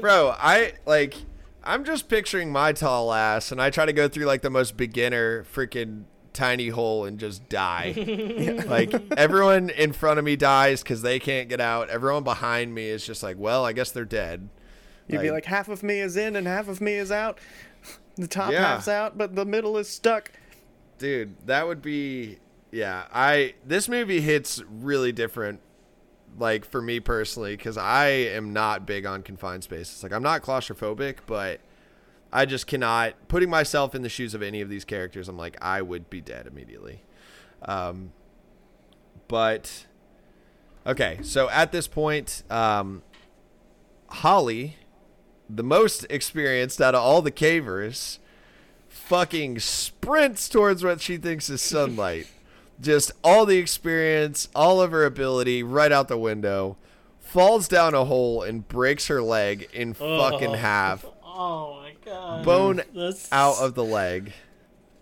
[0.00, 1.14] Bro, I like
[1.64, 4.76] I'm just picturing my tall ass and I try to go through like the most
[4.76, 7.94] beginner freaking tiny hole and just die.
[8.66, 11.90] like everyone in front of me dies cuz they can't get out.
[11.90, 14.48] Everyone behind me is just like, well, I guess they're dead.
[15.08, 17.38] You'd be Like- like, half of me is in and half of me is out.
[18.16, 18.66] The top Yeah.
[18.74, 20.32] half's out, but the middle is stuck.
[20.98, 22.38] Dude, that would be
[22.70, 25.60] yeah, I this movie hits really different
[26.38, 30.02] like for me personally cuz I am not big on confined spaces.
[30.02, 31.60] Like I'm not claustrophobic, but
[32.32, 35.28] I just cannot putting myself in the shoes of any of these characters.
[35.28, 37.02] I'm like I would be dead immediately.
[37.62, 38.12] Um
[39.28, 39.86] but
[40.86, 43.02] okay, so at this point um
[44.08, 44.76] Holly
[45.48, 48.18] the most experienced out of all the cavers
[48.88, 52.26] fucking sprints towards what she thinks is sunlight.
[52.82, 56.76] Just all the experience, all of her ability right out the window.
[57.20, 60.54] Falls down a hole and breaks her leg in fucking Oh.
[60.54, 61.06] half.
[61.24, 62.44] oh my god.
[62.44, 64.32] Bone That's out of the leg.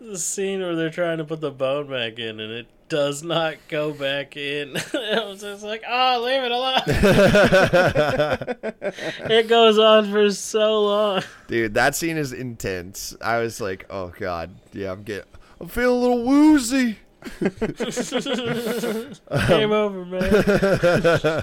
[0.00, 3.56] the scene where they're trying to put the bone back in and it does not
[3.68, 4.76] go back in.
[4.94, 6.82] I was just like, oh, leave it alone.
[9.30, 11.22] it goes on for so long.
[11.48, 13.16] Dude, that scene is intense.
[13.20, 15.28] I was like, oh god, yeah, I'm getting,
[15.60, 16.98] I'm feeling a little woozy.
[19.48, 21.42] Game over, man.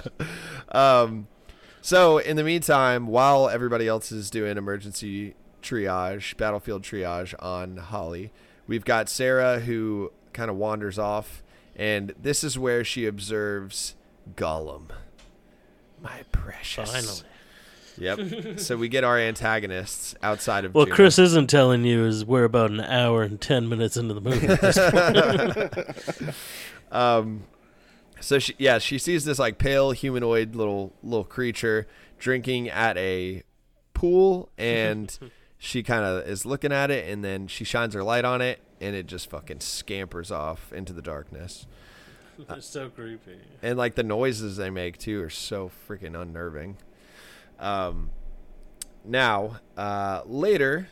[0.76, 1.28] um,
[1.80, 8.32] so in the meantime, while everybody else is doing emergency triage, battlefield triage on Holly,
[8.66, 11.42] we've got Sarah who kind of wanders off,
[11.76, 13.94] and this is where she observes
[14.36, 14.88] Gollum,
[16.02, 16.90] my precious.
[16.90, 17.20] Finally.
[17.98, 18.58] Yep.
[18.60, 20.74] so we get our antagonists outside of.
[20.74, 20.96] What Juno.
[20.96, 24.46] Chris isn't telling you is we're about an hour and ten minutes into the movie.
[24.46, 24.78] at this
[26.20, 26.34] point.
[26.90, 27.44] Um,
[28.20, 31.86] so she, yeah, she sees this like pale humanoid little little creature
[32.18, 33.42] drinking at a
[33.94, 35.16] pool, and
[35.58, 38.60] she kind of is looking at it, and then she shines her light on it,
[38.80, 41.66] and it just fucking scampers off into the darkness.
[42.48, 43.38] They're so creepy.
[43.62, 46.76] And like the noises they make too are so freaking unnerving.
[47.58, 48.10] Um,
[49.04, 50.88] now, uh, later,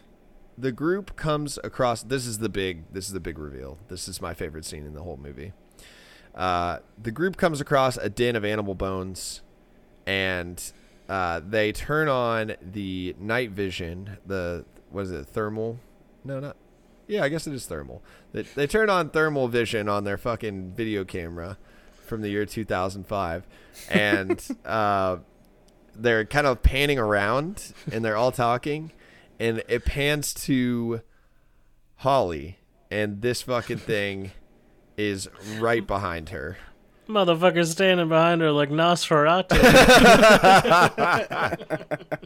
[0.59, 2.03] the group comes across.
[2.03, 2.85] This is the big.
[2.93, 3.79] This is the big reveal.
[3.89, 5.53] This is my favorite scene in the whole movie.
[6.35, 9.43] Uh, the group comes across a den of animal bones,
[10.07, 10.73] and
[11.09, 14.19] uh, they turn on the night vision.
[14.27, 15.27] The what is it?
[15.27, 15.79] Thermal?
[16.25, 16.57] No, not.
[17.07, 18.03] Yeah, I guess it is thermal.
[18.33, 21.57] They, they turn on thermal vision on their fucking video camera
[22.05, 23.47] from the year 2005,
[23.91, 25.19] and uh,
[25.99, 28.93] they're kind of panning around, and they're all talking,
[29.39, 31.01] and it pans to
[31.97, 32.59] Holly,
[32.91, 34.33] and this fucking thing
[34.97, 35.29] is
[35.59, 36.57] right behind her.
[37.09, 39.53] Motherfucker's standing behind her like Nosferatu.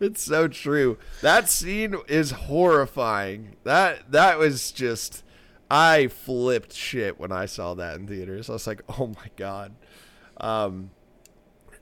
[0.00, 0.96] it's so true.
[1.20, 3.56] That scene is horrifying.
[3.64, 5.22] That that was just
[5.70, 8.48] I flipped shit when I saw that in theaters.
[8.48, 9.74] I was like, "Oh my god."
[10.38, 10.90] Um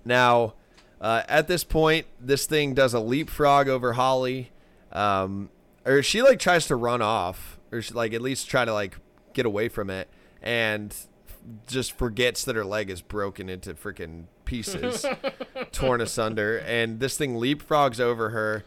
[0.05, 0.55] now
[1.03, 4.51] uh, at this point, this thing does a leapfrog over Holly.
[4.93, 5.51] Um
[5.85, 8.97] or she like tries to run off or she, like at least try to like
[9.33, 10.09] get away from it
[10.43, 10.95] and
[11.67, 15.05] just forgets that her leg is broken into freaking pieces,
[15.73, 18.65] torn asunder, and this thing leapfrogs over her,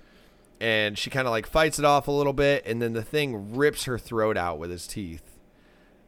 [0.60, 3.56] and she kind of like fights it off a little bit, and then the thing
[3.56, 5.24] rips her throat out with his teeth.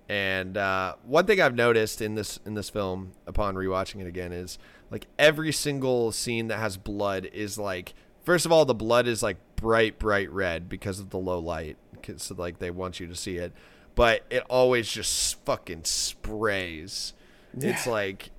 [0.09, 4.31] And uh, one thing I've noticed in this in this film, upon rewatching it again,
[4.31, 4.57] is
[4.91, 9.21] like every single scene that has blood is like first of all the blood is
[9.23, 11.77] like bright bright red because of the low light,
[12.17, 13.53] so like they want you to see it
[13.97, 17.13] but it always just fucking sprays.
[17.57, 17.71] Yeah.
[17.71, 18.29] It's like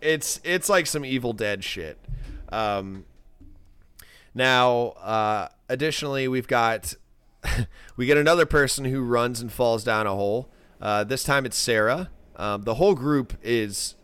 [0.00, 1.98] it's it's like some Evil Dead shit.
[2.50, 3.04] Um,
[4.32, 6.94] now, uh, additionally, we've got
[7.96, 10.52] we get another person who runs and falls down a hole.
[10.80, 12.10] Uh, this time it's Sarah.
[12.36, 13.96] Um, the whole group is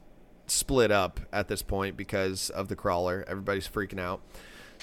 [0.46, 3.24] split up at this point because of the crawler.
[3.28, 4.20] Everybody's freaking out.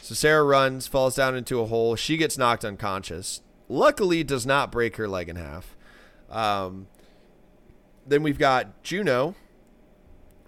[0.02, 1.96] So Sarah runs, falls down into a hole.
[1.96, 3.42] She gets knocked unconscious.
[3.70, 5.76] Luckily, does not break her leg in half.
[6.30, 6.88] Um,
[8.06, 9.36] then we've got Juno.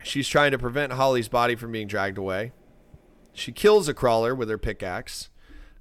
[0.04, 2.52] She's trying to prevent Holly's body from being dragged away.
[3.34, 5.30] She kills a crawler with her pickaxe,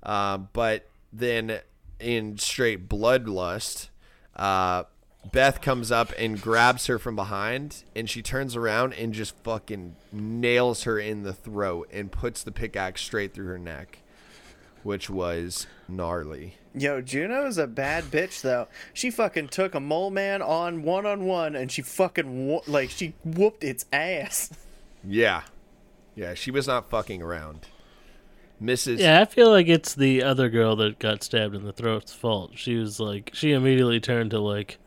[0.03, 1.61] uh, but then
[1.99, 3.89] in straight bloodlust,
[4.37, 4.85] uh,
[5.31, 9.95] Beth comes up and grabs her from behind, and she turns around and just fucking
[10.11, 13.99] nails her in the throat and puts the pickaxe straight through her neck,
[14.83, 16.57] which was gnarly.
[16.75, 18.66] Yo, Juno is a bad bitch though.
[18.93, 22.91] She fucking took a mole man on one on one, and she fucking wo- like
[22.91, 24.51] she whooped its ass.
[25.05, 25.43] Yeah,
[26.14, 27.66] yeah, she was not fucking around.
[28.62, 29.01] Mrs.
[29.01, 32.53] Yeah, I feel like it's the other girl that got stabbed in the throat's fault.
[32.55, 34.79] She was like, she immediately turned to like,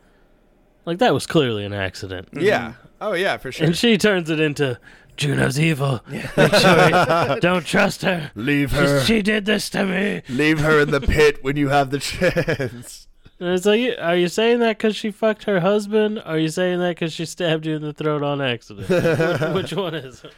[0.86, 2.28] like that was clearly an accident.
[2.32, 2.70] Yeah.
[2.70, 2.86] Mm-hmm.
[3.02, 3.66] Oh yeah, for sure.
[3.66, 4.78] And she turns it into
[5.16, 6.00] Juno's evil.
[6.10, 6.30] Yeah.
[6.36, 8.30] Make sure don't trust her.
[8.34, 9.00] Leave her.
[9.00, 10.22] She, she, did this to me.
[10.28, 13.08] Leave her in the pit when you have the chance.
[13.38, 16.22] And it's like, are you saying that because she fucked her husband?
[16.24, 18.88] Are you saying that because she stabbed you in the throat on accident?
[18.88, 20.32] which, which one is it?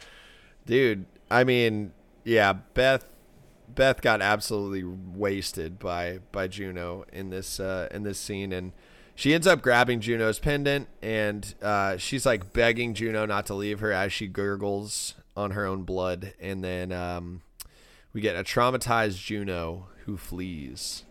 [0.65, 1.93] Dude, I mean,
[2.23, 3.05] yeah, Beth.
[3.73, 8.73] Beth got absolutely wasted by by Juno in this uh, in this scene, and
[9.19, 13.81] she ends up grabbing Juno's pendant and uh, she's like begging Juno not to leave
[13.81, 16.33] her as she gurgles on her own blood.
[16.39, 17.41] And then um,
[18.13, 21.03] we get a traumatized Juno who flees.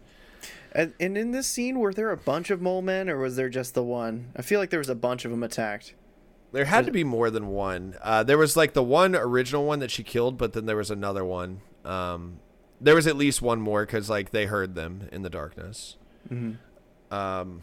[0.73, 3.51] And, and in this scene, were there a bunch of mole men or was there
[3.51, 4.33] just the one?
[4.35, 5.93] I feel like there was a bunch of them attacked.
[6.53, 7.95] There had to be more than one.
[8.01, 10.91] Uh, there was like the one original one that she killed, but then there was
[10.91, 11.61] another one.
[11.85, 12.41] Um,
[12.81, 15.97] there was at least one more because like they heard them in the darkness.
[16.33, 17.15] Mm-hmm.
[17.15, 17.61] Um,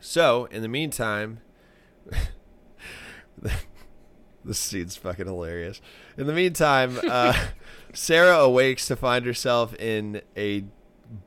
[0.00, 1.40] so, in the meantime,
[4.44, 5.80] this scene's fucking hilarious.
[6.16, 7.46] In the meantime, uh,
[7.92, 10.64] Sarah awakes to find herself in a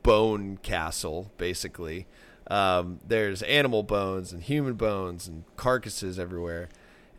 [0.03, 2.07] bone castle, basically.
[2.49, 6.69] Um, there's animal bones and human bones and carcasses everywhere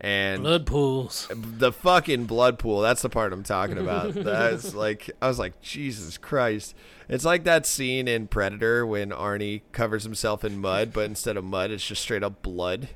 [0.02, 1.28] and blood pools.
[1.32, 2.80] The fucking blood pool.
[2.80, 4.14] That's the part I'm talking about.
[4.14, 6.74] That's like I was like Jesus Christ.
[7.08, 11.44] It's like that scene in Predator when Arnie covers himself in mud, but instead of
[11.44, 12.88] mud, it's just straight up blood.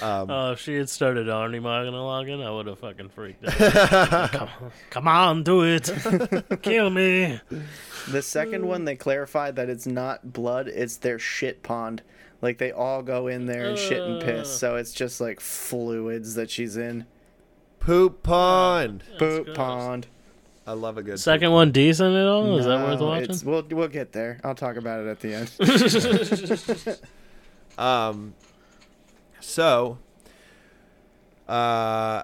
[0.00, 4.30] Um, oh, if she had started Arnie monologuing, I would have fucking freaked out.
[4.32, 4.48] come,
[4.90, 5.90] come on, do it.
[6.62, 7.40] Kill me.
[8.08, 12.02] The second one, they clarified that it's not blood, it's their shit pond.
[12.42, 16.34] Like they all go in there and shit and piss, so it's just like fluids
[16.34, 17.06] that she's in.
[17.78, 19.04] Poop pond.
[19.18, 20.08] Poop pond.
[20.66, 21.70] I love a good second one.
[21.70, 22.58] Decent at all?
[22.58, 23.48] Is that worth watching?
[23.48, 24.40] We'll we'll get there.
[24.44, 25.34] I'll talk about it at the
[26.88, 26.98] end.
[27.78, 28.34] um.
[29.40, 29.98] So.
[31.48, 32.22] Uh,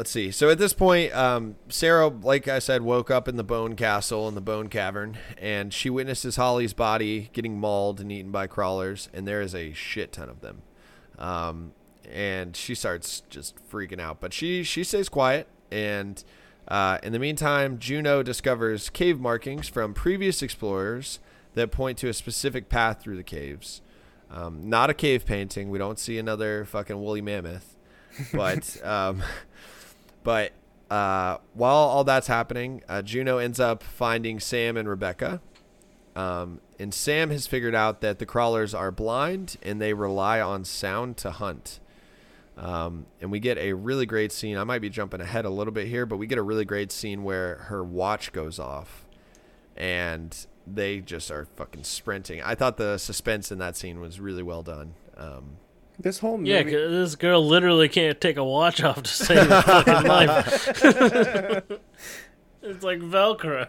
[0.00, 0.30] let's see.
[0.30, 4.28] So at this point, um, Sarah, like I said, woke up in the bone castle
[4.28, 9.10] in the bone cavern, and she witnesses Holly's body getting mauled and eaten by crawlers,
[9.12, 10.62] and there is a shit ton of them.
[11.18, 11.72] Um,
[12.10, 15.48] and she starts just freaking out, but she she stays quiet.
[15.70, 16.24] And
[16.66, 21.18] uh, in the meantime, Juno discovers cave markings from previous explorers
[21.52, 23.82] that point to a specific path through the caves.
[24.30, 25.68] Um, not a cave painting.
[25.68, 27.76] We don't see another fucking woolly mammoth,
[28.32, 28.78] but.
[30.22, 30.52] But
[30.90, 35.40] uh, while all that's happening, uh, Juno ends up finding Sam and Rebecca.
[36.16, 40.64] Um, and Sam has figured out that the crawlers are blind and they rely on
[40.64, 41.78] sound to hunt.
[42.56, 44.58] Um, and we get a really great scene.
[44.58, 46.92] I might be jumping ahead a little bit here, but we get a really great
[46.92, 49.06] scene where her watch goes off
[49.76, 52.42] and they just are fucking sprinting.
[52.42, 54.94] I thought the suspense in that scene was really well done.
[55.16, 55.56] Um,
[56.02, 56.50] This whole movie.
[56.50, 60.68] Yeah, 'cause this girl literally can't take a watch off to save her fucking life.
[62.62, 63.68] it's like Velcro.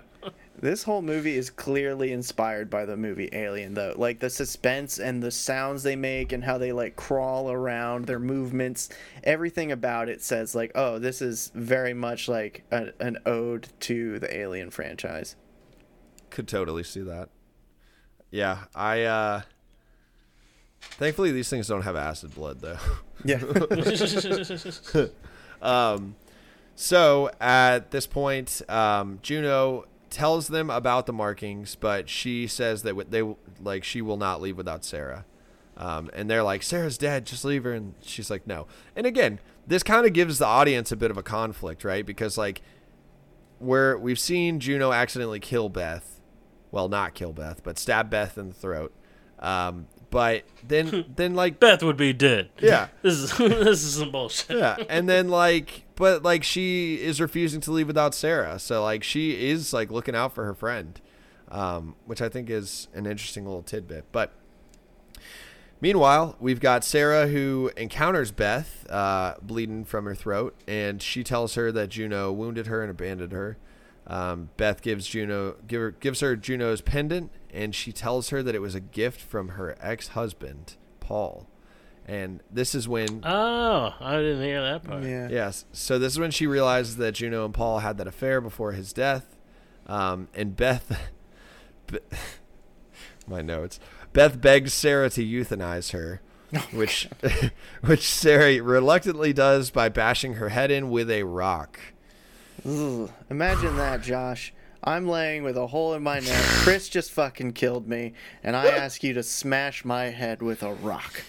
[0.59, 3.95] This whole movie is clearly inspired by the movie Alien, though.
[3.97, 8.19] Like the suspense and the sounds they make and how they like crawl around, their
[8.19, 8.88] movements,
[9.23, 14.19] everything about it says like, oh, this is very much like a, an ode to
[14.19, 15.36] the Alien franchise.
[16.29, 17.29] could totally see that.
[18.29, 19.01] Yeah, I.
[19.03, 19.41] uh
[20.82, 22.77] Thankfully, these things don't have acid blood, though.
[23.23, 23.41] Yeah.
[25.61, 26.15] Um,
[26.75, 33.11] so at this point, um, Juno tells them about the markings, but she says that
[33.11, 33.21] they
[33.61, 35.25] like she will not leave without Sarah.
[35.77, 37.73] Um, and they're like, Sarah's dead, just leave her.
[37.73, 38.67] And she's like, no.
[38.95, 42.05] And again, this kind of gives the audience a bit of a conflict, right?
[42.05, 42.61] Because like,
[43.57, 46.19] where we've seen Juno accidentally kill Beth,
[46.71, 48.93] well, not kill Beth, but stab Beth in the throat.
[49.39, 52.49] Um, but then, then like, Beth would be dead.
[52.62, 54.57] yeah, This is this is some bullshit.
[54.57, 59.03] yeah and then like but like she is refusing to leave without sarah so like
[59.03, 61.01] she is like looking out for her friend
[61.49, 64.32] um, which i think is an interesting little tidbit but
[65.80, 71.55] meanwhile we've got sarah who encounters beth uh, bleeding from her throat and she tells
[71.55, 73.57] her that juno wounded her and abandoned her
[74.07, 78.56] um, beth gives juno give her, gives her juno's pendant and she tells her that
[78.56, 81.47] it was a gift from her ex-husband paul
[82.06, 85.04] and this is when Oh, I didn't hear that part.
[85.04, 85.28] yeah.
[85.30, 85.66] Yes.
[85.72, 88.91] So this is when she realizes that Juno and Paul had that affair before his
[88.91, 89.38] death.
[89.86, 90.99] Um, and Beth,
[93.28, 93.80] my notes.
[94.14, 96.22] Beth begs Sarah to euthanize her,
[96.74, 97.08] which,
[97.86, 101.80] which Sarah reluctantly does by bashing her head in with a rock.
[102.68, 103.10] Ugh.
[103.30, 104.54] Imagine that, Josh.
[104.84, 106.43] I'm laying with a hole in my neck.
[106.43, 108.13] Chris just fucking killed me,
[108.43, 111.23] and I ask you to smash my head with a rock.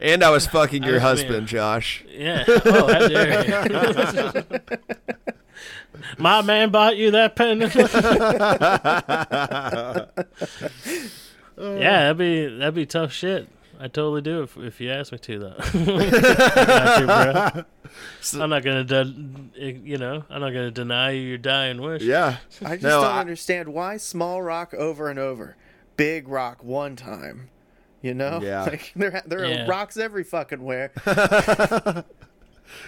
[0.00, 2.04] And I was fucking your I mean- husband, Josh.
[2.08, 2.44] Yeah.
[2.48, 4.44] Oh, how dare you?
[6.18, 7.74] My man bought you that pendant.
[11.58, 13.46] yeah, that'd be that'd be tough shit.
[13.82, 15.54] I totally do if if you ask me to though.
[15.58, 15.70] I
[16.66, 17.06] got you,
[18.34, 18.42] bro.
[18.42, 19.14] I'm not gonna, de-
[19.58, 22.02] eh, you know, I'm not gonna deny you your dying wish.
[22.02, 22.36] Yeah.
[22.62, 25.56] I just No, don't I- understand why small rock over and over,
[25.96, 27.48] big rock one time.
[28.02, 28.62] You know, Yeah.
[28.70, 29.64] like there there Yeah.
[29.64, 30.92] are rocks every fucking where.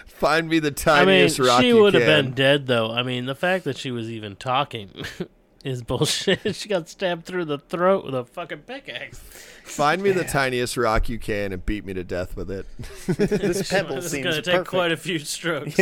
[0.05, 2.91] Find me the tiniest I mean, rock she would have been dead though.
[2.91, 4.91] I mean, the fact that she was even talking
[5.63, 6.39] is bullshit.
[6.55, 9.19] she got stabbed through the throat with a fucking pickaxe.
[9.63, 12.65] Find me the tiniest rock you can and beat me to death with it.
[13.07, 14.69] this pebble It's seems gonna take perfect.
[14.69, 15.79] quite a few strokes.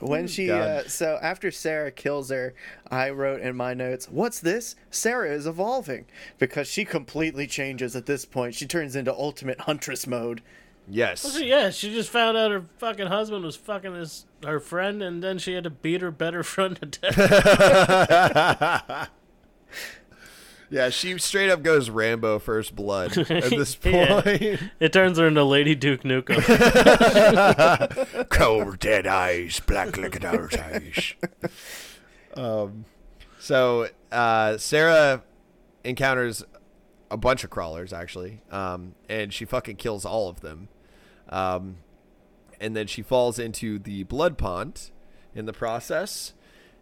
[0.00, 2.54] When she, uh, so after Sarah kills her,
[2.90, 4.74] I wrote in my notes, "What's this?
[4.90, 6.06] Sarah is evolving
[6.38, 8.54] because she completely changes at this point.
[8.54, 10.42] She turns into ultimate huntress mode.
[10.88, 11.20] Yes.
[11.20, 15.22] So, yeah, she just found out her fucking husband was fucking this her friend, and
[15.22, 17.18] then she had to beat her better friend to death.
[20.70, 24.22] Yeah, she straight up goes Rambo First Blood at this Yeah.
[24.22, 24.60] point.
[24.80, 26.40] it turns her into Lady Duke Nukem.
[28.30, 31.12] Cold dead eyes, black like eyes.
[32.34, 32.86] Um,
[33.38, 35.22] so uh, Sarah
[35.84, 36.42] encounters
[37.10, 40.68] a bunch of crawlers actually, um, and she fucking kills all of them.
[41.28, 41.76] Um,
[42.62, 44.90] and then she falls into the blood pond
[45.34, 46.32] in the process,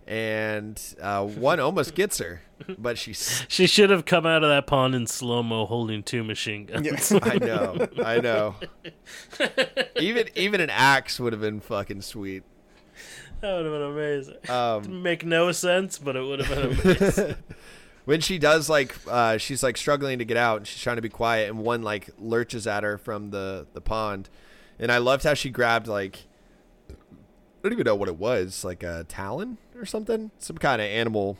[0.06, 2.42] and uh, one almost gets her,
[2.78, 6.22] but she's she should have come out of that pond in slow mo, holding two
[6.22, 6.86] machine guns.
[6.86, 7.12] Yes.
[7.22, 8.54] I know, I know.
[9.96, 12.44] even even an axe would have been fucking sweet.
[13.40, 14.50] That would have been amazing.
[14.50, 17.36] Um, Make no sense, but it would have been amazing.
[18.04, 21.02] when she does like, uh, she's like struggling to get out, and she's trying to
[21.02, 24.28] be quiet, and one like lurches at her from the the pond,
[24.80, 26.26] and I loved how she grabbed like,
[26.90, 26.94] I
[27.62, 31.38] don't even know what it was, like a talon or something, some kind of animal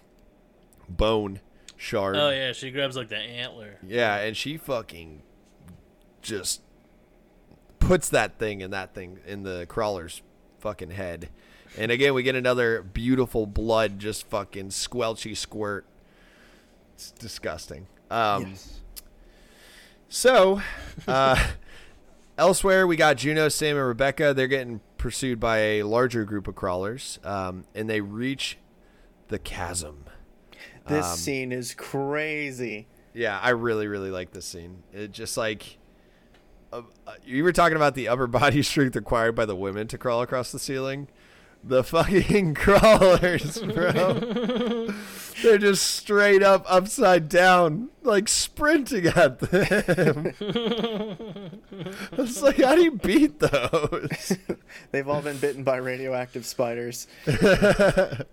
[0.88, 1.40] bone
[1.76, 2.16] shard.
[2.16, 3.78] oh yeah, she grabs like the antler.
[3.86, 5.22] Yeah, and she fucking
[6.22, 6.60] just
[7.78, 10.22] puts that thing in that thing in the crawler's
[10.60, 11.30] fucking head.
[11.78, 15.86] And again, we get another beautiful blood just fucking squelchy squirt.
[16.94, 17.86] It's disgusting.
[18.10, 18.80] Um, yes.
[20.08, 20.60] So,
[21.06, 21.42] uh,
[22.40, 24.32] elsewhere, we got Juno, Sam, and Rebecca.
[24.34, 28.58] They're getting pursued by a larger group of crawlers, um, and they reach
[29.28, 30.04] the chasm.
[30.88, 32.88] This Um, scene is crazy.
[33.14, 34.82] Yeah, I really, really like this scene.
[34.92, 35.78] It just like
[36.72, 36.82] uh,
[37.24, 40.50] you were talking about the upper body strength required by the women to crawl across
[40.52, 41.08] the ceiling.
[41.62, 44.88] The fucking crawlers, bro.
[45.42, 50.32] They're just straight up, upside down, like sprinting at them.
[50.40, 54.36] I was like, how do you beat those?
[54.90, 57.06] They've all been bitten by radioactive spiders.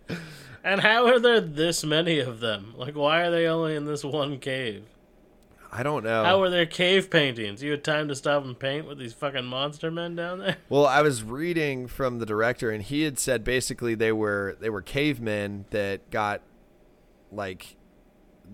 [0.68, 2.74] And how are there this many of them?
[2.76, 4.84] Like, why are they only in this one cave?
[5.78, 6.24] I don't know.
[6.24, 7.62] How were there cave paintings?
[7.62, 10.58] You had time to stop and paint with these fucking monster men down there?
[10.70, 14.72] Well, I was reading from the director, and he had said basically they were they
[14.72, 16.42] were cavemen that got
[17.32, 17.76] like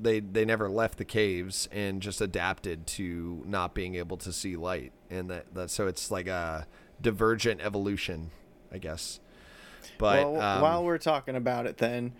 [0.02, 4.58] they they never left the caves and just adapted to not being able to see
[4.58, 6.68] light, and that, that so it's like a
[7.02, 8.32] divergent evolution,
[8.70, 9.22] I guess.
[9.98, 12.12] But well, um, while we're talking about it, then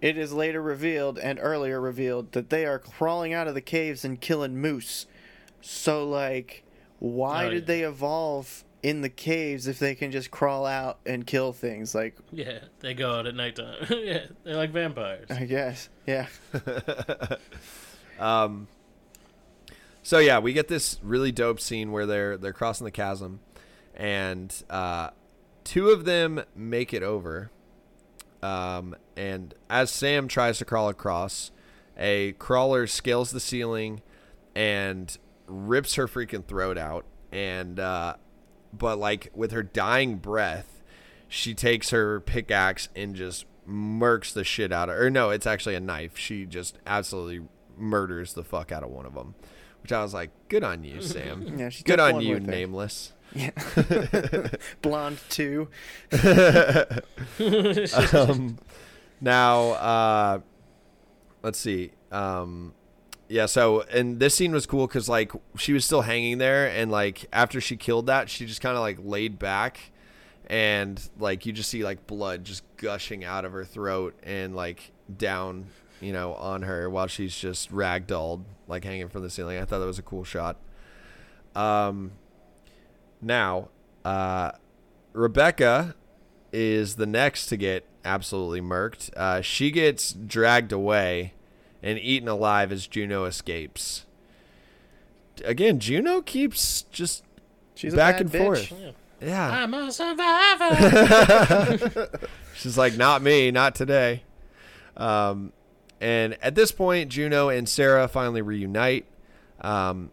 [0.00, 4.04] it is later revealed and earlier revealed that they are crawling out of the caves
[4.04, 5.06] and killing moose.
[5.60, 6.64] So, like,
[6.98, 7.66] why Oh, did yeah.
[7.66, 11.94] they evolve in the caves if they can just crawl out and kill things?
[11.94, 13.76] Like, Yeah, they go out at nighttime.
[13.90, 15.30] yeah, they're like vampires.
[15.30, 16.26] I guess, yeah.
[18.18, 18.68] um,
[20.02, 23.40] so yeah, we get this really dope scene where they're they're crossing the chasm,
[23.94, 25.10] and uh,
[25.64, 27.50] two of them make it over.
[28.42, 31.50] Um, and as Sam tries to crawl across,
[31.98, 34.02] a crawler scales the ceiling
[34.54, 35.16] and
[35.46, 37.04] rips her freaking throat out.
[37.32, 38.14] And uh,
[38.72, 40.82] but like with her dying breath,
[41.28, 45.06] she takes her pickaxe and just murks the shit out of her.
[45.06, 46.16] Or no, it's actually a knife.
[46.16, 49.34] She just absolutely murders the fuck out of one of them.
[49.82, 51.42] Which I was like, good on you, Sam.
[51.58, 53.12] Yeah, good on you, nameless.
[53.34, 53.50] Yeah.
[54.82, 55.68] Blonde too.
[58.12, 58.58] um,
[59.20, 60.40] now, uh,
[61.42, 61.92] let's see.
[62.10, 62.74] Um,
[63.28, 66.90] yeah, so and this scene was cool because like she was still hanging there, and
[66.90, 69.92] like after she killed that, she just kind of like laid back,
[70.48, 74.90] and like you just see like blood just gushing out of her throat and like
[75.16, 75.66] down,
[76.00, 79.58] you know, on her while she's just ragdolled, like hanging from the ceiling.
[79.58, 80.56] I thought that was a cool shot.
[81.54, 82.12] Um,
[83.20, 83.68] now,
[84.04, 84.52] uh,
[85.12, 85.94] Rebecca
[86.52, 89.10] is the next to get absolutely murked.
[89.16, 91.34] Uh, she gets dragged away
[91.82, 94.06] and eaten alive as Juno escapes.
[95.44, 97.24] Again, Juno keeps just
[97.74, 98.38] She's back bad and bitch.
[98.68, 98.72] forth.
[98.72, 98.90] Yeah.
[99.22, 99.50] Yeah.
[99.50, 100.68] I'm a survivor.
[102.54, 104.22] She's like, not me, not today.
[104.96, 105.52] Um,
[106.00, 109.06] and at this point, Juno and Sarah finally reunite.
[109.60, 110.10] Um,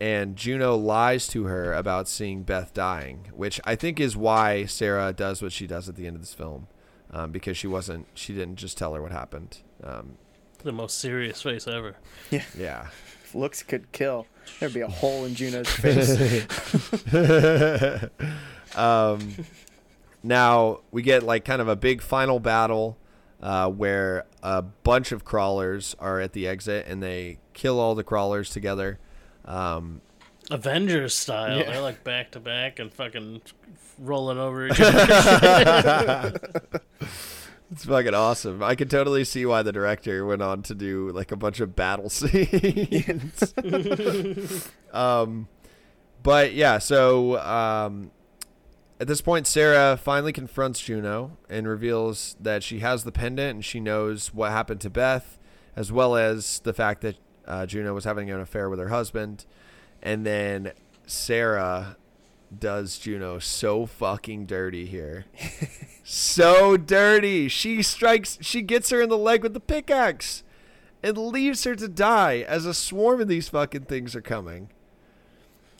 [0.00, 5.12] and Juno lies to her about seeing Beth dying, which I think is why Sarah
[5.12, 6.68] does what she does at the end of this film,
[7.10, 9.58] um, because she wasn't, she didn't just tell her what happened.
[9.84, 10.16] Um,
[10.62, 11.96] the most serious face ever.
[12.30, 12.88] yeah.
[13.24, 14.26] If looks could kill.
[14.58, 16.10] There'd be a hole in Juno's face.
[18.76, 19.34] um,
[20.22, 22.96] now we get like kind of a big final battle
[23.42, 28.04] uh, where a bunch of crawlers are at the exit and they kill all the
[28.04, 28.98] crawlers together.
[29.50, 30.00] Um,
[30.50, 31.58] Avengers style.
[31.58, 31.70] Yeah.
[31.70, 33.42] They're like back to back and fucking
[33.98, 36.38] rolling over each other.
[37.70, 38.62] it's fucking awesome.
[38.62, 41.76] I could totally see why the director went on to do like a bunch of
[41.76, 43.54] battle scenes.
[44.92, 45.48] um,
[46.22, 48.10] but yeah, so um,
[49.00, 53.64] at this point, Sarah finally confronts Juno and reveals that she has the pendant and
[53.64, 55.38] she knows what happened to Beth,
[55.74, 57.16] as well as the fact that
[57.50, 59.44] uh, Juno was having an affair with her husband.
[60.02, 60.72] And then
[61.06, 61.96] Sarah
[62.56, 65.26] does Juno so fucking dirty here.
[66.04, 67.48] so dirty.
[67.48, 70.42] She strikes, she gets her in the leg with the pickaxe
[71.02, 74.70] and leaves her to die as a swarm of these fucking things are coming.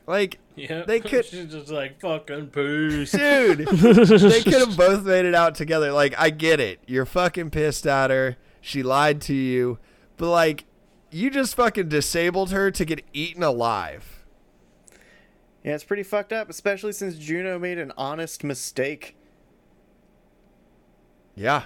[0.06, 0.82] Like, yeah.
[0.86, 3.12] They could- She's just like fucking peace.
[3.12, 5.92] dude, they could have both made it out together.
[5.92, 6.80] Like, I get it.
[6.86, 8.36] You're fucking pissed at her.
[8.60, 9.78] She lied to you.
[10.16, 10.64] But, like,
[11.10, 14.24] you just fucking disabled her to get eaten alive.
[15.64, 19.16] Yeah, it's pretty fucked up, especially since Juno made an honest mistake.
[21.34, 21.64] Yeah.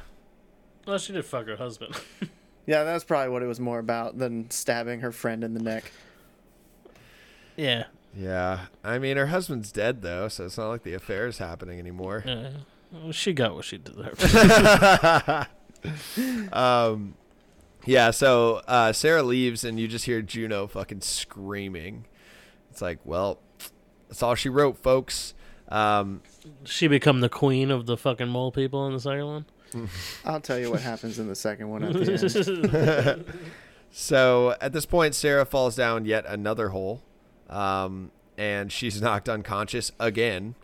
[0.87, 1.95] Well, she did fuck her husband.
[2.67, 5.93] Yeah, that's probably what it was more about than stabbing her friend in the neck.
[7.59, 7.85] yeah.
[8.17, 8.61] Yeah.
[8.83, 12.25] I mean, her husband's dead, though, so it's not like the affair is happening anymore.
[12.27, 12.53] yeah.
[12.91, 14.23] Well, she got what she deserved.
[16.55, 17.17] um,
[17.87, 22.07] yeah, so uh, Sarah leaves, and you just hear Juno fucking screaming.
[22.71, 23.41] It's like, well,
[24.09, 25.35] that's all she wrote, folks.
[25.69, 26.23] Um,
[26.65, 29.47] she become the queen of the fucking mole people in the second one.
[30.25, 33.25] I'll tell you what happens in the second one at the end.
[33.91, 37.03] so at this point, Sarah falls down yet another hole.
[37.49, 40.55] Um, and she's knocked unconscious again.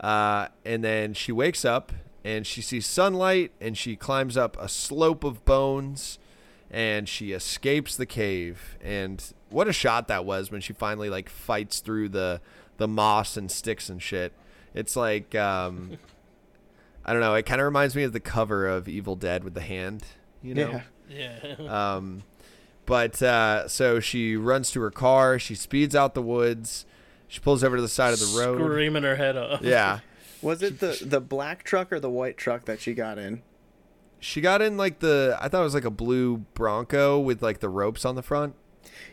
[0.00, 1.92] Uh, and then she wakes up
[2.24, 6.18] and she sees sunlight and she climbs up a slope of bones
[6.72, 8.78] and she escapes the cave.
[8.82, 12.40] And what a shot that was when she finally like fights through the
[12.78, 14.32] the moss and sticks and shit.
[14.74, 15.98] It's like um,
[17.04, 17.34] I don't know.
[17.34, 20.04] It kind of reminds me of the cover of Evil Dead with the hand.
[20.42, 20.70] You know.
[20.70, 20.82] Yeah.
[21.08, 21.54] Yeah.
[21.68, 22.22] Um,
[22.84, 25.38] but uh, so she runs to her car.
[25.38, 26.84] She speeds out the woods.
[27.28, 28.58] She pulls over to the side of the road.
[28.58, 29.62] Screaming her head off.
[29.62, 30.00] Yeah.
[30.40, 33.42] Was it the the black truck or the white truck that she got in?
[34.22, 37.58] She got in like the I thought it was like a blue Bronco with like
[37.58, 38.54] the ropes on the front.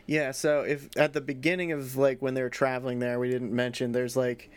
[0.06, 3.52] Yeah, so if at the beginning of like when they were traveling there, we didn't
[3.52, 4.52] mention there's like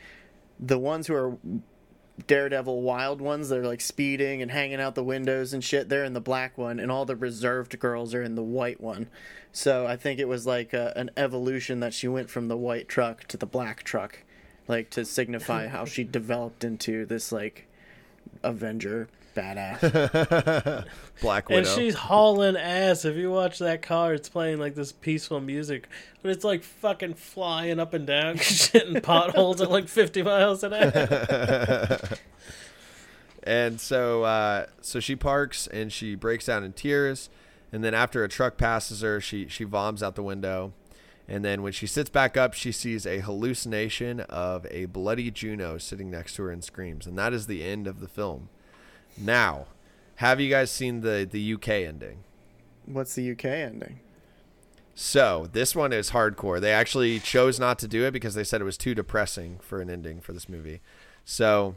[0.61, 1.39] the ones who are
[2.27, 5.89] Daredevil wild ones they are like speeding and hanging out the windows and shit.
[5.89, 9.09] They're in the black one, and all the reserved girls are in the white one.
[9.53, 12.89] So I think it was like a, an evolution that she went from the white
[12.89, 14.19] truck to the black truck,
[14.69, 17.69] like to signify how she developed into this like
[18.43, 20.87] Avenger badass.
[21.21, 21.59] Black Widow.
[21.59, 23.05] And she's hauling ass.
[23.05, 25.89] If you watch that car, it's playing like this peaceful music,
[26.23, 30.73] but it's like fucking flying up and down, shitting potholes at like 50 miles an
[30.73, 31.99] hour.
[33.43, 37.29] and so uh, so she parks and she breaks down in tears
[37.73, 40.73] and then after a truck passes her she she vomits out the window
[41.27, 45.79] and then when she sits back up she sees a hallucination of a bloody juno
[45.79, 48.49] sitting next to her and screams and that is the end of the film
[49.19, 49.67] now
[50.17, 52.19] have you guys seen the the uk ending
[52.87, 54.01] What's the UK ending?
[54.95, 56.61] so this one is hardcore.
[56.61, 59.81] They actually chose not to do it because they said it was too depressing for
[59.81, 60.81] an ending for this movie.
[61.25, 61.77] So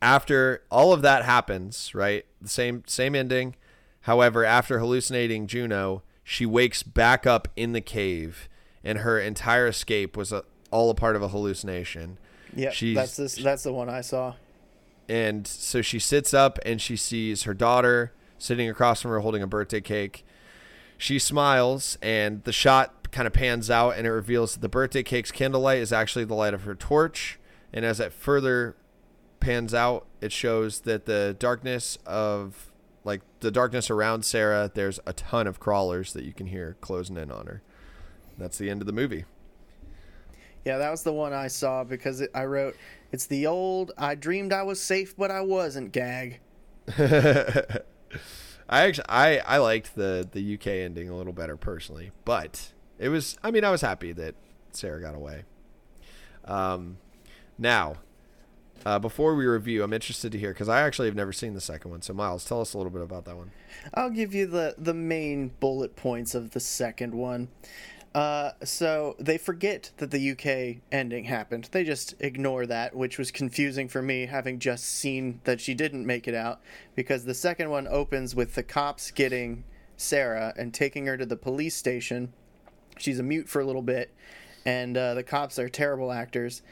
[0.00, 2.24] after all of that happens, right?
[2.40, 3.56] The same same ending.
[4.02, 8.48] However, after hallucinating Juno, she wakes back up in the cave,
[8.84, 12.18] and her entire escape was a, all a part of a hallucination.
[12.54, 13.34] Yeah, She's- that's this.
[13.34, 14.34] That's the one I saw.
[15.08, 19.42] And so she sits up and she sees her daughter sitting across from her holding
[19.42, 20.24] a birthday cake.
[20.98, 25.02] She smiles and the shot kind of pans out and it reveals that the birthday
[25.02, 27.38] cake's candlelight is actually the light of her torch.
[27.72, 28.76] And as it further
[29.40, 32.72] pans out, it shows that the darkness of
[33.04, 37.16] like the darkness around Sarah, there's a ton of crawlers that you can hear closing
[37.16, 37.62] in on her.
[38.36, 39.24] That's the end of the movie.
[40.64, 42.76] Yeah, that was the one I saw because it, I wrote,
[43.16, 46.40] "It's the old I dreamed I was safe, but I wasn't." Gag.
[48.68, 53.08] I actually I I liked the the UK ending a little better personally, but it
[53.08, 54.34] was I mean I was happy that
[54.72, 55.44] Sarah got away.
[56.44, 56.98] Um,
[57.56, 57.96] now,
[58.84, 61.60] uh, before we review, I'm interested to hear because I actually have never seen the
[61.62, 62.02] second one.
[62.02, 63.50] So Miles, tell us a little bit about that one.
[63.94, 67.48] I'll give you the the main bullet points of the second one.
[68.16, 71.68] Uh, so they forget that the UK ending happened.
[71.70, 76.06] They just ignore that, which was confusing for me, having just seen that she didn't
[76.06, 76.62] make it out.
[76.94, 79.64] Because the second one opens with the cops getting
[79.98, 82.32] Sarah and taking her to the police station.
[82.96, 84.14] She's a mute for a little bit,
[84.64, 86.62] and uh, the cops are terrible actors.